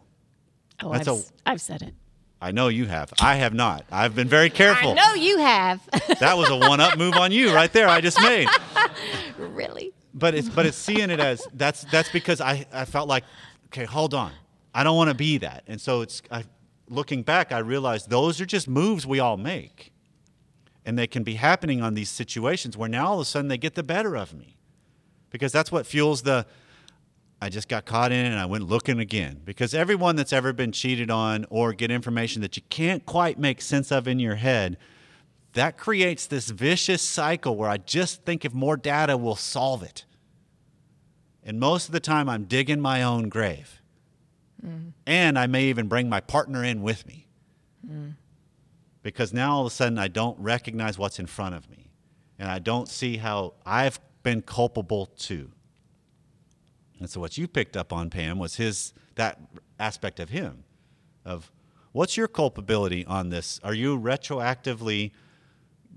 Oh, 0.82 0.92
That's 0.92 1.08
I've, 1.08 1.14
a- 1.16 1.50
I've 1.50 1.60
said 1.60 1.82
it. 1.82 1.94
I 2.40 2.50
know 2.50 2.66
you 2.68 2.86
have. 2.86 3.12
I 3.20 3.36
have 3.36 3.54
not. 3.54 3.84
I've 3.92 4.16
been 4.16 4.26
very 4.26 4.50
careful. 4.50 4.90
I 4.90 4.94
know 4.94 5.14
you 5.14 5.38
have. 5.38 5.80
That 6.18 6.36
was 6.36 6.50
a 6.50 6.56
one 6.56 6.80
up 6.80 6.98
move 6.98 7.14
on 7.14 7.32
you 7.32 7.52
right 7.54 7.72
there. 7.72 7.88
I 7.88 8.00
just 8.00 8.20
made. 8.20 8.48
really? 9.38 9.92
But 10.14 10.34
it's 10.34 10.48
but 10.48 10.66
it's 10.66 10.76
seeing 10.76 11.10
it 11.10 11.20
as 11.20 11.46
that's 11.54 11.82
that's 11.84 12.10
because 12.10 12.40
I, 12.40 12.66
I 12.72 12.84
felt 12.84 13.08
like 13.08 13.24
okay, 13.66 13.84
hold 13.84 14.12
on. 14.14 14.32
I 14.74 14.84
don't 14.84 14.96
want 14.96 15.10
to 15.10 15.14
be 15.16 15.38
that. 15.38 15.64
And 15.66 15.80
so 15.80 16.00
it's 16.00 16.22
I, 16.30 16.44
looking 16.88 17.22
back, 17.22 17.52
I 17.52 17.58
realized 17.58 18.10
those 18.10 18.40
are 18.40 18.46
just 18.46 18.68
moves 18.68 19.06
we 19.06 19.20
all 19.20 19.36
make. 19.36 19.92
And 20.84 20.98
they 20.98 21.06
can 21.06 21.22
be 21.22 21.34
happening 21.34 21.80
on 21.82 21.94
these 21.94 22.10
situations 22.10 22.76
where 22.76 22.88
now 22.88 23.06
all 23.08 23.14
of 23.14 23.20
a 23.20 23.24
sudden 23.24 23.48
they 23.48 23.58
get 23.58 23.74
the 23.74 23.82
better 23.84 24.16
of 24.16 24.34
me. 24.34 24.56
Because 25.30 25.52
that's 25.52 25.70
what 25.72 25.86
fuels 25.86 26.22
the 26.22 26.44
I 27.42 27.48
just 27.48 27.68
got 27.68 27.84
caught 27.84 28.12
in 28.12 28.24
it 28.24 28.28
and 28.28 28.38
I 28.38 28.46
went 28.46 28.68
looking 28.68 29.00
again. 29.00 29.40
Because 29.44 29.74
everyone 29.74 30.14
that's 30.14 30.32
ever 30.32 30.52
been 30.52 30.70
cheated 30.70 31.10
on 31.10 31.44
or 31.50 31.72
get 31.72 31.90
information 31.90 32.40
that 32.42 32.56
you 32.56 32.62
can't 32.70 33.04
quite 33.04 33.36
make 33.36 33.60
sense 33.60 33.90
of 33.90 34.06
in 34.06 34.20
your 34.20 34.36
head, 34.36 34.78
that 35.54 35.76
creates 35.76 36.28
this 36.28 36.50
vicious 36.50 37.02
cycle 37.02 37.56
where 37.56 37.68
I 37.68 37.78
just 37.78 38.24
think 38.24 38.44
if 38.44 38.54
more 38.54 38.76
data 38.76 39.16
will 39.16 39.34
solve 39.34 39.82
it. 39.82 40.04
And 41.42 41.58
most 41.58 41.86
of 41.86 41.92
the 41.92 41.98
time, 41.98 42.28
I'm 42.28 42.44
digging 42.44 42.80
my 42.80 43.02
own 43.02 43.28
grave. 43.28 43.82
Mm-hmm. 44.64 44.90
And 45.04 45.36
I 45.36 45.48
may 45.48 45.64
even 45.64 45.88
bring 45.88 46.08
my 46.08 46.20
partner 46.20 46.62
in 46.62 46.80
with 46.80 47.04
me. 47.08 47.26
Mm. 47.84 48.14
Because 49.02 49.32
now 49.32 49.56
all 49.56 49.60
of 49.62 49.66
a 49.66 49.74
sudden, 49.74 49.98
I 49.98 50.06
don't 50.06 50.38
recognize 50.38 50.96
what's 50.96 51.18
in 51.18 51.26
front 51.26 51.56
of 51.56 51.68
me. 51.68 51.90
And 52.38 52.48
I 52.48 52.60
don't 52.60 52.88
see 52.88 53.16
how 53.16 53.54
I've 53.66 53.98
been 54.22 54.42
culpable 54.42 55.06
too. 55.06 55.50
And 57.02 57.10
so, 57.10 57.20
what 57.20 57.36
you 57.36 57.48
picked 57.48 57.76
up 57.76 57.92
on, 57.92 58.10
Pam, 58.10 58.38
was 58.38 58.54
his 58.56 58.94
that 59.16 59.40
aspect 59.80 60.20
of 60.20 60.28
him 60.28 60.62
of 61.24 61.50
what's 61.90 62.16
your 62.16 62.28
culpability 62.28 63.04
on 63.06 63.28
this? 63.28 63.58
Are 63.64 63.74
you 63.74 63.98
retroactively 63.98 65.10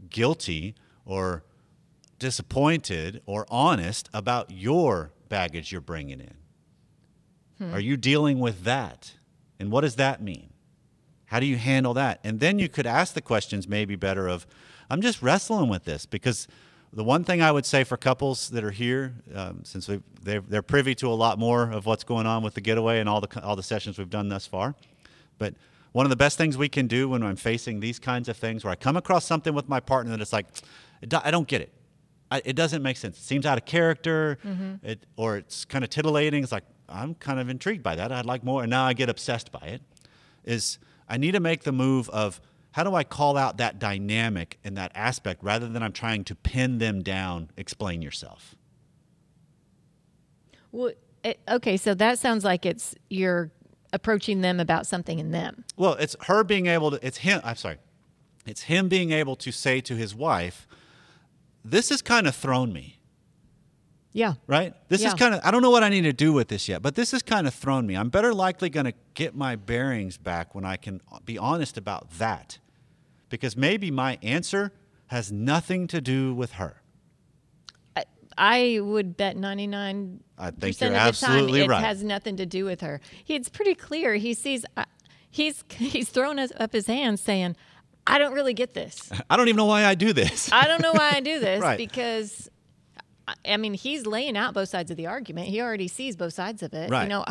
guilty 0.10 0.74
or 1.06 1.44
disappointed 2.18 3.22
or 3.28 3.46
honest 3.50 4.10
about 4.16 4.50
your 4.50 5.12
baggage 5.30 5.72
you're 5.72 5.80
bringing 5.80 6.22
in? 6.22 6.34
Hmm. 7.60 7.76
Are 7.76 7.80
you 7.80 7.98
dealing 7.98 8.40
with 8.40 8.64
that? 8.64 9.14
And 9.60 9.72
what 9.72 9.82
does 9.82 9.98
that 9.98 10.24
mean? 10.24 10.54
How 11.26 11.40
do 11.40 11.46
you 11.46 11.58
handle 11.58 11.94
that? 11.94 12.20
And 12.24 12.40
then 12.40 12.58
you 12.58 12.68
could 12.68 12.88
ask 12.88 13.14
the 13.14 13.22
questions 13.22 13.68
maybe 13.68 13.96
better 13.96 14.28
of, 14.28 14.48
I'm 14.90 15.02
just 15.02 15.22
wrestling 15.22 15.70
with 15.70 15.84
this 15.84 16.08
because 16.08 16.48
the 16.96 17.04
one 17.04 17.24
thing 17.24 17.42
I 17.42 17.52
would 17.52 17.66
say 17.66 17.84
for 17.84 17.98
couples 17.98 18.50
that 18.52 18.64
are 18.64 18.72
here, 18.72 19.14
um, 19.34 19.64
since 19.64 19.88
we've, 19.88 20.02
they're, 20.24 20.42
they're 20.42 20.62
privy 20.62 20.96
to 20.96 21.08
a 21.08 21.14
lot 21.14 21.38
more 21.38 21.70
of 21.70 21.86
what's 21.86 22.06
going 22.06 22.26
on 22.26 22.42
with 22.42 22.54
the 22.54 22.62
getaway 22.62 23.00
and 23.00 23.10
all 23.10 23.20
the 23.22 23.44
all 23.44 23.56
the 23.56 23.64
sessions 23.64 23.98
we've 23.98 24.10
done 24.10 24.30
thus 24.30 24.48
far, 24.48 24.76
but 25.38 25.54
one 25.92 26.06
of 26.06 26.10
the 26.10 26.16
best 26.16 26.38
things 26.38 26.58
we 26.58 26.68
can 26.68 26.88
do 26.88 27.08
when 27.08 27.24
I'm 27.24 27.36
facing 27.38 27.80
these 27.80 28.00
kinds 28.00 28.28
of 28.28 28.36
things, 28.36 28.64
where 28.64 28.72
I 28.72 28.76
come 28.76 28.98
across 28.98 29.24
something 29.24 29.54
with 29.54 29.70
my 29.70 29.80
partner 29.80 30.12
that 30.12 30.22
it's 30.22 30.34
like, 30.34 30.46
I 31.24 31.32
don't 31.32 31.48
get 31.48 31.62
it. 31.62 31.72
I, 32.32 32.42
it 32.44 32.56
doesn't 32.56 32.82
make 32.82 32.98
sense. 32.98 33.18
It 33.18 33.24
seems 33.24 33.46
out 33.46 33.58
of 33.58 33.66
character, 33.66 34.38
it, 34.84 35.06
or 35.16 35.38
it's 35.38 35.64
kind 35.64 35.84
of 35.84 35.90
titillating. 35.90 36.44
It's 36.44 36.52
like 36.52 36.66
I'm 36.90 37.16
kind 37.16 37.40
of 37.40 37.50
intrigued 37.50 37.84
by 37.84 37.96
that. 37.96 38.12
I'd 38.12 38.26
like 38.26 38.44
more, 38.44 38.64
and 38.64 38.70
now 38.70 38.86
I 38.86 38.94
get 38.94 39.10
obsessed 39.10 39.52
by 39.52 39.68
it. 39.68 39.82
Is 40.44 40.80
I 41.08 41.18
need 41.18 41.32
to 41.32 41.40
make 41.40 41.64
the 41.64 41.72
move 41.72 42.10
of 42.10 42.42
how 42.76 42.84
do 42.84 42.94
I 42.94 43.06
call 43.06 43.38
out 43.38 43.56
that 43.56 43.80
dynamic 43.80 44.60
and 44.62 44.76
that 44.76 44.92
aspect 44.96 45.42
rather 45.42 45.70
than 45.70 45.82
I'm 45.82 45.94
trying 45.94 46.26
to 46.26 46.36
pin 46.36 46.80
them 46.80 47.04
down. 47.04 47.50
Explain 47.56 48.02
yourself. 48.02 48.54
Well, 50.74 50.92
it, 51.24 51.40
okay, 51.48 51.78
so 51.78 51.94
that 51.94 52.20
sounds 52.20 52.44
like 52.44 52.66
it's 52.66 52.94
you're 53.10 53.50
approaching 53.94 54.42
them 54.42 54.60
about 54.60 54.88
something 54.88 55.20
in 55.20 55.32
them. 55.32 55.64
Well, 55.78 55.94
it's 55.94 56.18
her 56.24 56.44
being 56.44 56.66
able 56.66 56.92
to. 56.92 57.00
It's 57.02 57.20
him. 57.20 57.40
I'm 57.46 57.56
sorry. 57.56 57.78
It's 58.46 58.64
him 58.64 58.90
being 58.90 59.14
able 59.14 59.38
to 59.38 59.54
say 59.54 59.80
to 59.80 59.96
his 59.96 60.14
wife, 60.14 60.68
"This 61.64 61.88
has 61.92 62.02
kind 62.02 62.28
of 62.28 62.36
thrown 62.36 62.74
me." 62.74 63.00
Yeah. 64.12 64.34
right? 64.48 64.74
This 64.90 65.04
is 65.04 65.14
kind 65.14 65.36
of, 65.36 65.42
I 65.44 65.52
don't 65.52 65.62
know 65.62 65.72
what 65.72 65.84
I 65.84 65.90
need 65.90 66.04
to 66.04 66.14
do 66.14 66.32
with 66.32 66.48
this 66.48 66.70
yet, 66.70 66.82
but 66.82 66.96
this 66.96 67.12
has 67.12 67.22
kind 67.22 67.48
of 67.48 67.54
thrown 67.54 67.86
me. 67.86 67.96
I'm 67.96 68.08
better 68.08 68.34
likely 68.34 68.70
going 68.70 68.86
to 68.86 68.94
get 69.14 69.36
my 69.36 69.58
bearings 69.58 70.18
back 70.18 70.56
when 70.56 70.64
I 70.64 70.78
can 70.78 71.02
be 71.26 71.38
honest 71.38 71.78
about 71.78 72.12
that. 72.12 72.60
Because 73.30 73.58
maybe 73.58 73.92
my 73.92 74.18
answer 74.22 74.72
has 75.08 75.32
nothing 75.32 75.88
to 75.88 76.02
do 76.02 76.34
with 76.34 76.54
her. 76.54 76.82
I, 77.96 78.06
I 78.38 78.80
would 78.82 79.18
bet 79.18 79.38
99 79.38 80.22
I 80.38 80.52
think 80.52 80.80
you're 80.82 80.90
the 80.90 80.96
time 80.96 81.08
absolutely 81.08 81.62
it 81.62 81.68
right. 81.70 81.84
has 81.84 82.04
nothing 82.04 82.38
to 82.38 82.46
do 82.46 82.66
with 82.66 82.82
her. 82.82 83.00
He, 83.24 83.36
it's 83.36 83.50
pretty 83.50 83.76
clear. 83.76 84.16
He 84.16 84.34
sees 84.34 84.66
uh, 84.76 84.86
he's 85.30 85.64
he's 85.70 86.10
thrown 86.10 86.40
up 86.40 86.74
his 86.74 86.88
hands 86.88 87.22
saying, 87.22 87.56
"I 88.06 88.18
don't 88.18 88.34
really 88.34 88.54
get 88.54 88.74
this. 88.74 89.12
I 89.30 89.38
don't 89.38 89.48
even 89.48 89.58
know 89.58 89.66
why 89.66 89.86
I 89.86 89.96
do 89.96 90.14
this. 90.14 90.52
I 90.52 90.68
don't 90.68 90.82
know 90.82 90.94
why 90.94 91.12
I 91.14 91.20
do 91.20 91.40
this 91.40 91.62
Right. 91.64 91.78
because 91.78 92.50
I- 93.46 93.58
mean, 93.58 93.74
he's 93.74 94.06
laying 94.06 94.38
out 94.38 94.54
both 94.54 94.70
sides 94.70 94.92
of 94.92 94.98
the 94.98 95.08
argument. 95.08 95.48
He 95.48 95.62
already 95.62 95.88
sees 95.88 96.16
both 96.16 96.34
sides 96.34 96.62
of 96.64 96.74
it. 96.74 96.90
Right. 96.90 97.04
You 97.04 97.10
know, 97.10 97.26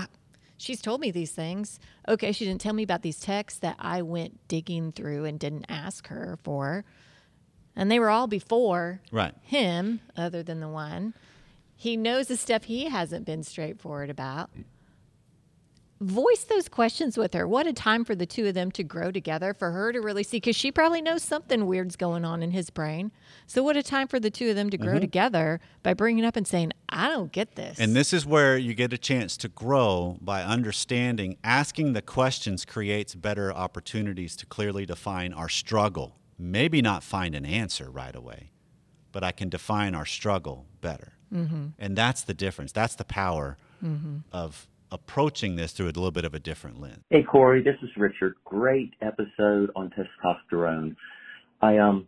she's 0.57 0.81
told 0.81 1.01
me 1.01 1.11
these 1.11 1.33
things. 1.33 1.79
Okay, 2.09 2.33
she 2.33 2.45
didn't 2.45 2.61
tell 2.61 2.73
me 2.75 2.83
about 2.83 3.03
these 3.03 3.21
texts 3.21 3.61
that 3.61 3.77
I 3.79 4.03
went 4.03 4.47
digging 4.49 4.93
through 4.93 5.25
and 5.25 5.39
didn't 5.39 5.67
ask 5.69 6.09
her 6.09 6.39
for. 6.43 6.85
And 7.77 7.91
they 7.91 7.99
were 7.99 8.11
all 8.11 8.27
before 8.27 9.01
Right. 9.11 9.35
him, 9.43 10.01
other 10.17 10.43
than 10.43 10.61
the 10.61 10.69
one. 10.69 11.15
He 11.77 11.97
knows 11.97 12.29
the 12.29 12.37
stuff 12.37 12.65
he 12.65 12.87
hasn't 12.89 13.27
been 13.27 13.43
straightforward 13.43 14.11
about. 14.11 14.51
Voice 16.05 16.45
those 16.45 16.69
questions 16.69 17.17
with 17.17 17.33
her. 17.33 17.49
What 17.49 17.67
a 17.67 17.73
time 17.73 18.05
for 18.05 18.15
the 18.15 18.27
two 18.27 18.47
of 18.47 18.53
them 18.53 18.71
to 18.73 18.83
grow 18.83 19.11
together, 19.11 19.55
for 19.55 19.71
her 19.71 19.91
to 19.91 20.01
really 20.01 20.23
see, 20.23 20.37
because 20.37 20.55
she 20.55 20.71
probably 20.71 21.01
knows 21.01 21.23
something 21.23 21.67
weird's 21.67 21.97
going 21.97 22.27
on 22.27 22.43
in 22.43 22.51
his 22.51 22.69
brain. 22.69 23.11
So, 23.47 23.63
what 23.63 23.79
a 23.79 23.83
time 23.83 24.07
for 24.07 24.21
the 24.21 24.31
two 24.31 24.51
of 24.51 24.57
them 24.57 24.69
to 24.69 24.77
grow 24.77 24.99
together 24.99 25.61
by 25.83 25.95
bringing 25.95 26.27
up 26.27 26.37
and 26.37 26.47
saying, 26.47 26.73
I 26.91 27.09
don't 27.09 27.33
get 27.33 27.55
this. 27.55 27.79
And 27.79 27.97
this 27.97 28.13
is 28.13 28.27
where 28.27 28.59
you 28.59 28.75
get 28.75 28.93
a 28.93 28.99
chance 28.99 29.39
to 29.39 29.49
grow 29.49 30.19
by 30.21 30.43
understanding 30.43 31.39
asking 31.43 31.95
the 31.95 32.03
questions 32.03 32.67
creates 32.67 33.15
better 33.15 33.51
opportunities 33.51 34.37
to 34.37 34.47
clearly 34.47 34.85
define 34.85 35.33
our 35.33 35.49
struggle. 35.49 36.19
Maybe 36.39 36.83
not 36.83 37.03
find 37.03 37.35
an 37.35 37.47
answer 37.47 37.91
right 37.91 38.15
away, 38.15 38.51
but 39.11 39.25
I 39.25 39.33
can 39.33 39.49
define 39.49 39.95
our 39.95 40.07
struggle 40.07 40.67
better. 40.83 41.15
Mm-hmm. 41.33 41.69
And 41.79 41.97
that's 41.97 42.23
the 42.23 42.35
difference. 42.35 42.73
That's 42.73 42.95
the 42.95 43.05
power 43.05 43.57
of 44.33 44.69
approaching 44.95 45.57
this 45.57 45.73
through 45.73 45.87
a 45.87 45.89
little 45.89 46.11
bit 46.11 46.25
of 46.25 46.35
a 46.35 46.39
different 46.39 46.81
lens. 46.81 47.03
Hey 47.11 47.25
Corey, 47.25 47.63
this 47.63 47.77
is 47.83 47.91
Richard. 47.97 48.35
Great 48.45 48.95
episode 49.03 49.71
on 49.75 49.91
testosterone. 49.91 50.95
I 51.61 51.79
um 51.79 52.07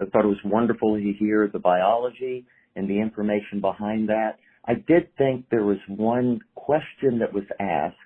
I 0.00 0.06
thought 0.06 0.24
it 0.24 0.28
was 0.28 0.44
wonderful 0.44 0.96
to 0.96 1.12
hear 1.18 1.48
the 1.52 1.60
biology 1.60 2.44
and 2.74 2.90
the 2.90 3.00
information 3.00 3.60
behind 3.60 4.08
that. 4.08 4.38
I 4.66 4.74
did 4.74 5.16
think 5.16 5.46
there 5.50 5.64
was 5.64 5.78
one 5.88 6.40
question 6.54 7.20
that 7.20 7.32
was 7.32 7.44
asked 7.60 7.96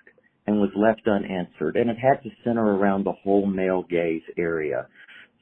and 0.45 0.59
was 0.59 0.69
left 0.75 1.07
unanswered, 1.07 1.75
and 1.75 1.89
it 1.89 1.97
had 1.97 2.21
to 2.23 2.29
center 2.43 2.75
around 2.75 3.05
the 3.05 3.13
whole 3.23 3.47
male 3.47 3.83
gaze 3.89 4.21
area. 4.37 4.87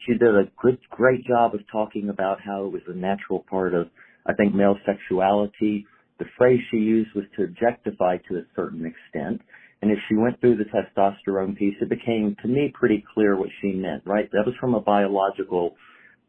She 0.05 0.13
did 0.13 0.35
a 0.35 0.51
good, 0.61 0.77
great 0.89 1.25
job 1.25 1.53
of 1.53 1.61
talking 1.71 2.09
about 2.09 2.39
how 2.39 2.65
it 2.65 2.71
was 2.71 2.83
a 2.87 2.93
natural 2.93 3.43
part 3.49 3.73
of, 3.73 3.87
I 4.25 4.33
think, 4.33 4.53
male 4.53 4.77
sexuality. 4.85 5.85
The 6.19 6.25
phrase 6.37 6.59
she 6.71 6.77
used 6.77 7.13
was 7.15 7.25
to 7.35 7.43
objectify 7.43 8.17
to 8.29 8.37
a 8.37 8.43
certain 8.55 8.85
extent. 8.85 9.41
And 9.81 9.91
as 9.91 9.97
she 10.09 10.15
went 10.15 10.39
through 10.41 10.57
the 10.57 10.65
testosterone 10.65 11.55
piece, 11.55 11.75
it 11.81 11.89
became 11.89 12.35
to 12.41 12.47
me 12.47 12.73
pretty 12.73 13.03
clear 13.13 13.35
what 13.35 13.49
she 13.61 13.73
meant, 13.73 14.03
right? 14.05 14.29
That 14.31 14.45
was 14.45 14.55
from 14.59 14.73
a 14.73 14.81
biological 14.81 15.75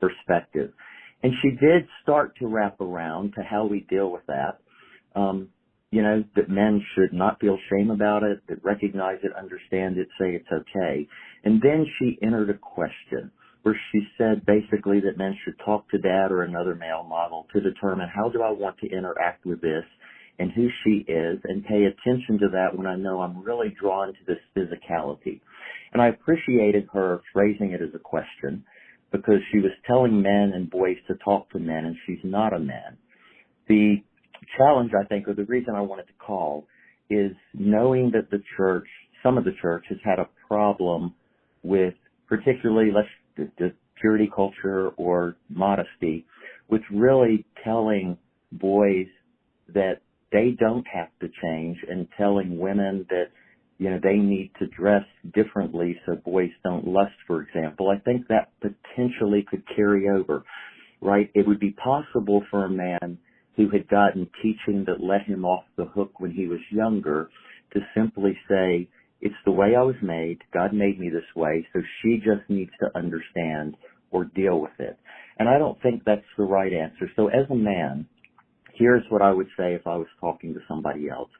perspective. 0.00 0.72
And 1.22 1.32
she 1.42 1.50
did 1.50 1.88
start 2.02 2.36
to 2.38 2.46
wrap 2.46 2.80
around 2.80 3.34
to 3.34 3.42
how 3.42 3.66
we 3.66 3.80
deal 3.88 4.10
with 4.10 4.26
that. 4.26 4.58
Um, 5.16 5.48
you 5.90 6.02
know, 6.02 6.22
that 6.36 6.50
men 6.50 6.82
should 6.94 7.14
not 7.14 7.40
feel 7.40 7.58
shame 7.70 7.90
about 7.90 8.22
it, 8.22 8.40
that 8.48 8.62
recognize 8.62 9.18
it, 9.22 9.32
understand 9.34 9.96
it, 9.96 10.08
say 10.20 10.34
it's 10.34 10.52
okay. 10.52 11.08
And 11.44 11.62
then 11.62 11.86
she 11.98 12.18
entered 12.22 12.50
a 12.50 12.58
question 12.58 13.32
where 13.68 13.80
she 13.92 14.00
said 14.16 14.46
basically 14.46 14.98
that 15.00 15.18
men 15.18 15.36
should 15.44 15.58
talk 15.62 15.86
to 15.90 15.98
dad 15.98 16.32
or 16.32 16.42
another 16.42 16.74
male 16.74 17.04
model 17.06 17.46
to 17.52 17.60
determine 17.60 18.08
how 18.08 18.30
do 18.30 18.42
I 18.42 18.50
want 18.50 18.78
to 18.78 18.90
interact 18.90 19.44
with 19.44 19.60
this 19.60 19.84
and 20.38 20.50
who 20.52 20.68
she 20.82 21.04
is 21.06 21.38
and 21.44 21.62
pay 21.66 21.84
attention 21.84 22.38
to 22.38 22.48
that 22.52 22.74
when 22.74 22.86
I 22.86 22.96
know 22.96 23.20
I'm 23.20 23.42
really 23.42 23.74
drawn 23.78 24.08
to 24.08 24.18
this 24.26 24.38
physicality. 24.56 25.42
And 25.92 26.00
I 26.00 26.08
appreciated 26.08 26.88
her 26.94 27.20
phrasing 27.30 27.72
it 27.72 27.82
as 27.82 27.94
a 27.94 27.98
question 27.98 28.64
because 29.12 29.40
she 29.52 29.58
was 29.58 29.72
telling 29.86 30.22
men 30.22 30.52
and 30.54 30.70
boys 30.70 30.96
to 31.08 31.14
talk 31.16 31.50
to 31.50 31.58
men 31.58 31.84
and 31.84 31.96
she's 32.06 32.24
not 32.24 32.54
a 32.54 32.58
man. 32.58 32.96
The 33.68 33.96
challenge, 34.56 34.92
I 34.98 35.04
think, 35.08 35.28
or 35.28 35.34
the 35.34 35.44
reason 35.44 35.74
I 35.74 35.82
wanted 35.82 36.06
to 36.06 36.14
call 36.18 36.66
is 37.10 37.32
knowing 37.52 38.12
that 38.14 38.30
the 38.30 38.42
church, 38.56 38.88
some 39.22 39.36
of 39.36 39.44
the 39.44 39.52
church 39.60 39.84
has 39.90 39.98
had 40.02 40.18
a 40.18 40.28
problem 40.48 41.14
with 41.62 41.92
particularly 42.28 42.90
let's 42.94 43.08
the, 43.38 43.50
the 43.58 43.72
purity 44.00 44.30
culture 44.34 44.90
or 44.96 45.36
modesty, 45.48 46.26
with 46.68 46.82
really 46.92 47.46
telling 47.64 48.18
boys 48.52 49.06
that 49.74 50.00
they 50.32 50.56
don't 50.58 50.86
have 50.92 51.08
to 51.20 51.28
change 51.42 51.78
and 51.88 52.08
telling 52.18 52.58
women 52.58 53.06
that 53.10 53.26
you 53.78 53.90
know 53.90 54.00
they 54.02 54.16
need 54.16 54.50
to 54.58 54.66
dress 54.66 55.04
differently 55.34 55.98
so 56.04 56.16
boys 56.16 56.50
don't 56.64 56.86
lust 56.86 57.14
for 57.26 57.42
example 57.42 57.90
i 57.90 57.98
think 58.00 58.26
that 58.28 58.50
potentially 58.60 59.46
could 59.48 59.62
carry 59.76 60.08
over 60.08 60.42
right? 61.00 61.30
It 61.34 61.46
would 61.46 61.60
be 61.60 61.72
possible 61.72 62.42
for 62.50 62.64
a 62.64 62.70
man 62.70 63.18
who 63.56 63.68
had 63.70 63.88
gotten 63.88 64.28
teaching 64.42 64.84
that 64.86 65.02
let 65.02 65.22
him 65.22 65.44
off 65.44 65.64
the 65.76 65.84
hook 65.84 66.20
when 66.20 66.30
he 66.30 66.46
was 66.46 66.60
younger 66.70 67.30
to 67.72 67.80
simply 67.94 68.36
say 68.48 68.88
it's 69.20 69.34
the 69.44 69.52
way 69.52 69.74
i 69.76 69.82
was 69.82 69.96
made. 70.02 70.38
God 70.52 70.72
made 70.72 70.98
me 70.98 71.10
this 71.10 71.22
way. 71.34 71.66
So 71.72 71.80
she 72.02 72.18
just 72.18 72.48
needs 72.48 72.70
to 72.80 72.96
understand 72.96 73.76
or 74.10 74.24
deal 74.24 74.60
with 74.60 74.78
it. 74.78 74.98
And 75.38 75.48
i 75.48 75.58
don't 75.58 75.80
think 75.82 76.02
that's 76.04 76.22
the 76.36 76.44
right 76.44 76.72
answer. 76.72 77.10
So 77.16 77.28
as 77.28 77.50
a 77.50 77.54
man 77.54 78.06
here's 78.78 79.04
what 79.10 79.22
I 79.22 79.32
would 79.32 79.48
say 79.58 79.74
if 79.74 79.86
I 79.86 79.96
was 79.96 80.06
talking 80.20 80.54
to 80.54 80.60
somebody 80.68 81.08
else. 81.10 81.30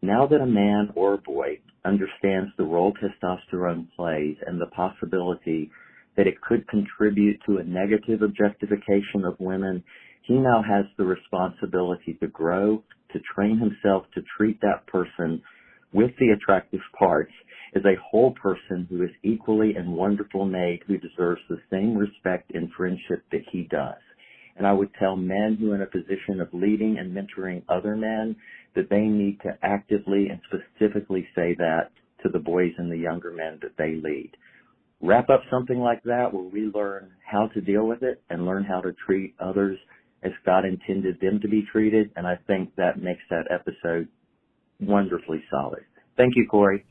Now 0.00 0.26
that 0.26 0.40
a 0.40 0.46
man 0.46 0.90
or 0.94 1.14
a 1.14 1.18
boy 1.18 1.58
understands 1.84 2.50
the 2.56 2.64
role 2.64 2.92
testosterone 2.92 3.88
plays 3.96 4.36
and 4.46 4.60
the 4.60 4.66
possibility 4.66 5.70
that 6.16 6.26
it 6.26 6.40
could 6.40 6.66
contribute 6.68 7.40
to 7.46 7.58
a 7.58 7.64
negative 7.64 8.22
objectification 8.22 9.24
of 9.24 9.38
women, 9.40 9.82
he 10.22 10.34
now 10.34 10.62
has 10.62 10.84
the 10.96 11.04
responsibility 11.04 12.16
to 12.20 12.28
grow, 12.28 12.82
to 13.12 13.20
train 13.34 13.58
himself 13.58 14.04
to 14.14 14.22
treat 14.36 14.60
that 14.60 14.86
person 14.86 15.42
with 15.94 16.10
the 16.18 16.30
attractive 16.30 16.80
parts 16.98 17.32
is 17.74 17.84
a 17.84 18.00
whole 18.04 18.32
person 18.32 18.86
who 18.90 19.02
is 19.02 19.10
equally 19.22 19.74
and 19.76 19.96
wonderful 19.96 20.44
made 20.44 20.80
who 20.86 20.98
deserves 20.98 21.40
the 21.48 21.60
same 21.70 21.96
respect 21.96 22.50
and 22.54 22.70
friendship 22.76 23.24
that 23.32 23.42
he 23.50 23.62
does. 23.70 23.94
And 24.56 24.66
I 24.66 24.72
would 24.72 24.90
tell 24.98 25.16
men 25.16 25.56
who 25.58 25.72
are 25.72 25.76
in 25.76 25.82
a 25.82 25.86
position 25.86 26.40
of 26.40 26.52
leading 26.52 26.98
and 26.98 27.16
mentoring 27.16 27.62
other 27.68 27.96
men 27.96 28.36
that 28.76 28.90
they 28.90 29.00
need 29.00 29.40
to 29.42 29.56
actively 29.62 30.28
and 30.28 30.40
specifically 30.46 31.26
say 31.34 31.54
that 31.58 31.90
to 32.22 32.28
the 32.28 32.38
boys 32.38 32.72
and 32.78 32.90
the 32.90 32.96
younger 32.96 33.32
men 33.32 33.58
that 33.62 33.76
they 33.76 33.94
lead. 33.94 34.30
Wrap 35.00 35.28
up 35.28 35.42
something 35.50 35.78
like 35.78 36.02
that 36.04 36.32
where 36.32 36.44
we 36.44 36.70
learn 36.74 37.10
how 37.24 37.48
to 37.48 37.60
deal 37.60 37.86
with 37.86 38.02
it 38.02 38.22
and 38.30 38.46
learn 38.46 38.64
how 38.64 38.80
to 38.80 38.94
treat 39.06 39.34
others 39.40 39.78
as 40.22 40.32
God 40.46 40.64
intended 40.64 41.20
them 41.20 41.40
to 41.40 41.48
be 41.48 41.66
treated. 41.70 42.10
And 42.16 42.26
I 42.26 42.38
think 42.46 42.74
that 42.76 43.02
makes 43.02 43.22
that 43.30 43.46
episode 43.50 44.08
wonderfully 44.86 45.44
solid. 45.50 45.84
Thank 46.16 46.36
you, 46.36 46.46
Corey. 46.46 46.84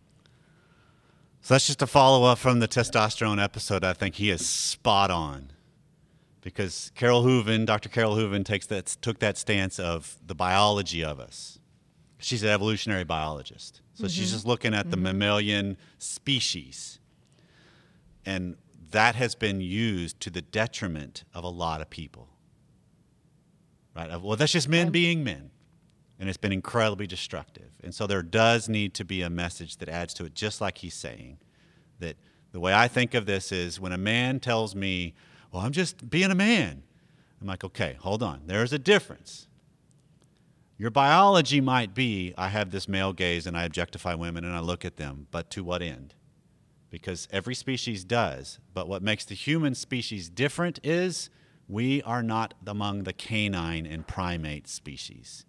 So 1.41 1.53
that's 1.53 1.67
just 1.67 1.82
a 1.82 1.88
follow 1.88 2.25
up 2.25 2.38
from 2.38 2.60
the 2.60 2.67
testosterone 2.67 3.41
episode. 3.41 3.84
I 3.84 3.93
think 3.93 4.15
he 4.15 4.29
is 4.29 4.45
spot 4.45 5.12
on 5.12 5.51
because 6.41 6.91
Carol 6.95 7.23
Hooven, 7.23 7.65
Dr. 7.65 7.89
Carol 7.89 8.15
Hooven, 8.15 8.43
takes 8.43 8.67
that 8.67 8.86
took 9.01 9.19
that 9.19 9.38
stance 9.38 9.79
of 9.79 10.17
the 10.25 10.36
biology 10.36 11.03
of 11.03 11.19
us. 11.19 11.60
She's 12.19 12.43
an 12.43 12.49
evolutionary 12.49 13.03
biologist, 13.03 13.82
so 13.93 14.03
mm-hmm. 14.03 14.10
she's 14.10 14.32
just 14.32 14.45
looking 14.45 14.73
at 14.73 14.84
mm-hmm. 14.84 14.91
the 14.91 14.97
mammalian 14.97 15.77
species, 15.97 16.99
and 18.25 18.56
that 18.91 19.15
has 19.15 19.36
been 19.36 19.60
used 19.60 20.19
to 20.21 20.29
the 20.29 20.41
detriment 20.41 21.25
of 21.34 21.43
a 21.43 21.49
lot 21.49 21.82
of 21.82 21.89
people. 21.89 22.29
Right? 23.95 24.21
Well, 24.21 24.38
that's 24.38 24.53
just 24.53 24.69
men 24.69 24.91
being 24.91 25.23
men, 25.23 25.51
and 26.19 26.30
it's 26.30 26.38
been 26.38 26.52
incredibly 26.52 27.08
destructive. 27.08 27.71
And 27.84 27.93
so 27.93 28.08
there 28.08 28.21
does 28.21 28.69
need 28.69 28.93
to 28.95 29.06
be 29.06 29.21
a 29.21 29.30
message 29.30 29.78
that 29.78 29.89
adds 29.89 30.13
to 30.15 30.26
it, 30.26 30.34
just 30.36 30.62
like 30.62 30.80
he's 30.80 30.95
saying 30.95 31.38
that. 31.99 32.17
The 32.54 32.60
way 32.60 32.71
I 32.71 32.88
think 32.88 33.15
of 33.15 33.26
this 33.26 33.52
is 33.52 33.80
when 33.80 33.91
a 33.91 33.97
man 33.97 34.39
tells 34.39 34.76
me, 34.76 35.15
well, 35.52 35.63
I'm 35.63 35.71
just 35.71 36.08
being 36.10 36.30
a 36.30 36.36
man. 36.36 36.84
I'm 37.41 37.47
like, 37.47 37.63
okay, 37.63 37.97
hold 37.99 38.21
on. 38.21 38.43
There's 38.45 38.71
a 38.71 38.78
difference. 38.78 39.47
Your 40.78 40.91
biology 40.91 41.62
might 41.62 41.95
be 41.95 42.34
I 42.38 42.49
have 42.49 42.69
this 42.69 42.88
male 42.88 43.12
gaze 43.12 43.47
and 43.47 43.58
I 43.58 43.63
objectify 43.63 44.13
women 44.13 44.45
and 44.45 44.54
I 44.54 44.60
look 44.60 44.86
at 44.86 44.97
them, 44.97 45.28
but 45.32 45.49
to 45.49 45.63
what 45.63 45.82
end? 45.82 46.13
Because 46.89 47.28
every 47.32 47.56
species 47.56 48.04
does. 48.04 48.60
But 48.73 48.88
what 48.88 49.02
makes 49.02 49.26
the 49.26 49.36
human 49.36 49.73
species 49.76 50.30
different 50.30 50.80
is 50.84 51.32
we 51.67 52.04
are 52.04 52.21
not 52.21 52.54
among 52.67 53.04
the 53.04 53.13
canine 53.13 53.88
and 53.88 54.06
primate 54.06 54.67
species. 54.67 55.45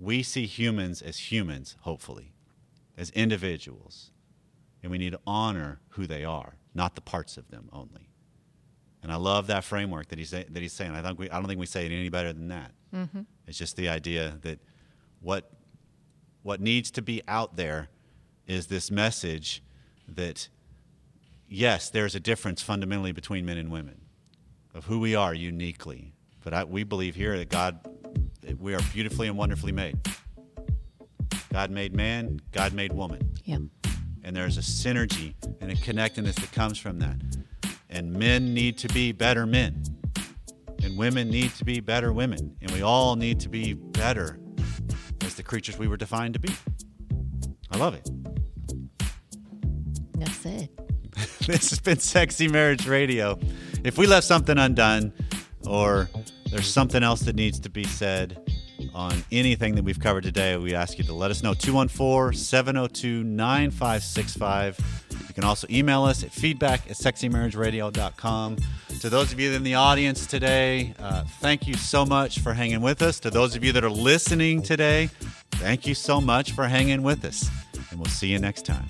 We 0.00 0.22
see 0.22 0.46
humans 0.46 1.02
as 1.02 1.30
humans, 1.30 1.76
hopefully, 1.80 2.32
as 2.96 3.10
individuals. 3.10 4.10
And 4.82 4.90
we 4.90 4.98
need 4.98 5.12
to 5.12 5.20
honor 5.26 5.80
who 5.90 6.06
they 6.06 6.24
are, 6.24 6.54
not 6.74 6.94
the 6.94 7.02
parts 7.02 7.36
of 7.36 7.50
them 7.50 7.68
only. 7.72 8.08
And 9.02 9.12
I 9.12 9.16
love 9.16 9.46
that 9.48 9.64
framework 9.64 10.08
that 10.08 10.18
he's 10.18 10.30
that 10.30 10.56
he's 10.56 10.72
saying. 10.72 10.92
I 10.92 11.02
think 11.02 11.18
we, 11.18 11.30
I 11.30 11.36
don't 11.36 11.46
think 11.46 11.60
we 11.60 11.66
say 11.66 11.86
it 11.86 11.92
any 11.92 12.08
better 12.08 12.32
than 12.32 12.48
that. 12.48 12.72
Mm-hmm. 12.94 13.20
It's 13.46 13.58
just 13.58 13.76
the 13.76 13.88
idea 13.88 14.38
that 14.42 14.58
what 15.20 15.50
what 16.42 16.60
needs 16.60 16.90
to 16.92 17.02
be 17.02 17.22
out 17.28 17.56
there 17.56 17.88
is 18.46 18.66
this 18.66 18.90
message 18.90 19.62
that 20.08 20.48
yes, 21.48 21.90
there's 21.90 22.14
a 22.14 22.20
difference 22.20 22.62
fundamentally 22.62 23.12
between 23.12 23.44
men 23.44 23.58
and 23.58 23.70
women 23.70 24.00
of 24.74 24.86
who 24.86 25.00
we 25.00 25.14
are 25.14 25.34
uniquely. 25.34 26.14
But 26.42 26.54
I, 26.54 26.64
we 26.64 26.84
believe 26.84 27.14
here 27.14 27.36
that 27.36 27.48
God, 27.48 27.80
we 28.58 28.74
are 28.74 28.80
beautifully 28.92 29.28
and 29.28 29.36
wonderfully 29.36 29.72
made. 29.72 29.98
God 31.52 31.70
made 31.70 31.94
man, 31.94 32.40
God 32.52 32.72
made 32.72 32.92
woman. 32.92 33.20
Yeah. 33.44 33.58
And 34.22 34.36
there's 34.36 34.58
a 34.58 34.60
synergy 34.60 35.34
and 35.60 35.70
a 35.70 35.76
connectedness 35.76 36.36
that 36.36 36.52
comes 36.52 36.78
from 36.78 36.98
that. 37.00 37.16
And 37.88 38.12
men 38.12 38.54
need 38.54 38.78
to 38.78 38.88
be 38.88 39.12
better 39.12 39.46
men. 39.46 39.82
And 40.82 40.96
women 40.96 41.28
need 41.28 41.54
to 41.56 41.64
be 41.64 41.80
better 41.80 42.12
women. 42.12 42.56
And 42.62 42.70
we 42.70 42.82
all 42.82 43.16
need 43.16 43.40
to 43.40 43.48
be 43.48 43.74
better 43.74 44.38
as 45.22 45.34
the 45.34 45.42
creatures 45.42 45.78
we 45.78 45.88
were 45.88 45.96
defined 45.96 46.34
to 46.34 46.40
be. 46.40 46.54
I 47.70 47.78
love 47.78 47.94
it. 47.94 48.08
That's 50.14 50.46
it. 50.46 50.70
this 51.46 51.70
has 51.70 51.80
been 51.80 51.98
Sexy 51.98 52.48
Marriage 52.48 52.86
Radio. 52.86 53.38
If 53.84 53.98
we 53.98 54.06
left 54.06 54.26
something 54.26 54.58
undone 54.58 55.12
or 55.66 56.08
there's 56.50 56.72
something 56.72 57.02
else 57.02 57.20
that 57.20 57.36
needs 57.36 57.60
to 57.60 57.70
be 57.70 57.84
said 57.84 58.40
on 58.94 59.22
anything 59.30 59.74
that 59.74 59.84
we've 59.84 60.00
covered 60.00 60.24
today, 60.24 60.56
we 60.56 60.74
ask 60.74 60.98
you 60.98 61.04
to 61.04 61.12
let 61.12 61.30
us 61.30 61.42
know. 61.42 61.54
214 61.54 62.38
702 62.38 63.24
9565. 63.24 64.78
You 65.28 65.34
can 65.34 65.44
also 65.44 65.66
email 65.70 66.04
us 66.04 66.24
at 66.24 66.32
feedback 66.32 66.90
at 66.90 66.96
sexymarriageradio.com. 66.96 68.56
To 69.00 69.08
those 69.08 69.32
of 69.32 69.40
you 69.40 69.52
in 69.52 69.62
the 69.62 69.74
audience 69.74 70.26
today, 70.26 70.94
uh, 70.98 71.24
thank 71.40 71.66
you 71.66 71.74
so 71.74 72.04
much 72.04 72.40
for 72.40 72.52
hanging 72.52 72.80
with 72.80 73.02
us. 73.02 73.20
To 73.20 73.30
those 73.30 73.56
of 73.56 73.64
you 73.64 73.72
that 73.72 73.84
are 73.84 73.90
listening 73.90 74.62
today, 74.62 75.08
thank 75.52 75.86
you 75.86 75.94
so 75.94 76.20
much 76.20 76.52
for 76.52 76.66
hanging 76.66 77.02
with 77.02 77.24
us. 77.24 77.48
And 77.90 77.98
we'll 77.98 78.10
see 78.10 78.28
you 78.28 78.38
next 78.38 78.66
time. 78.66 78.86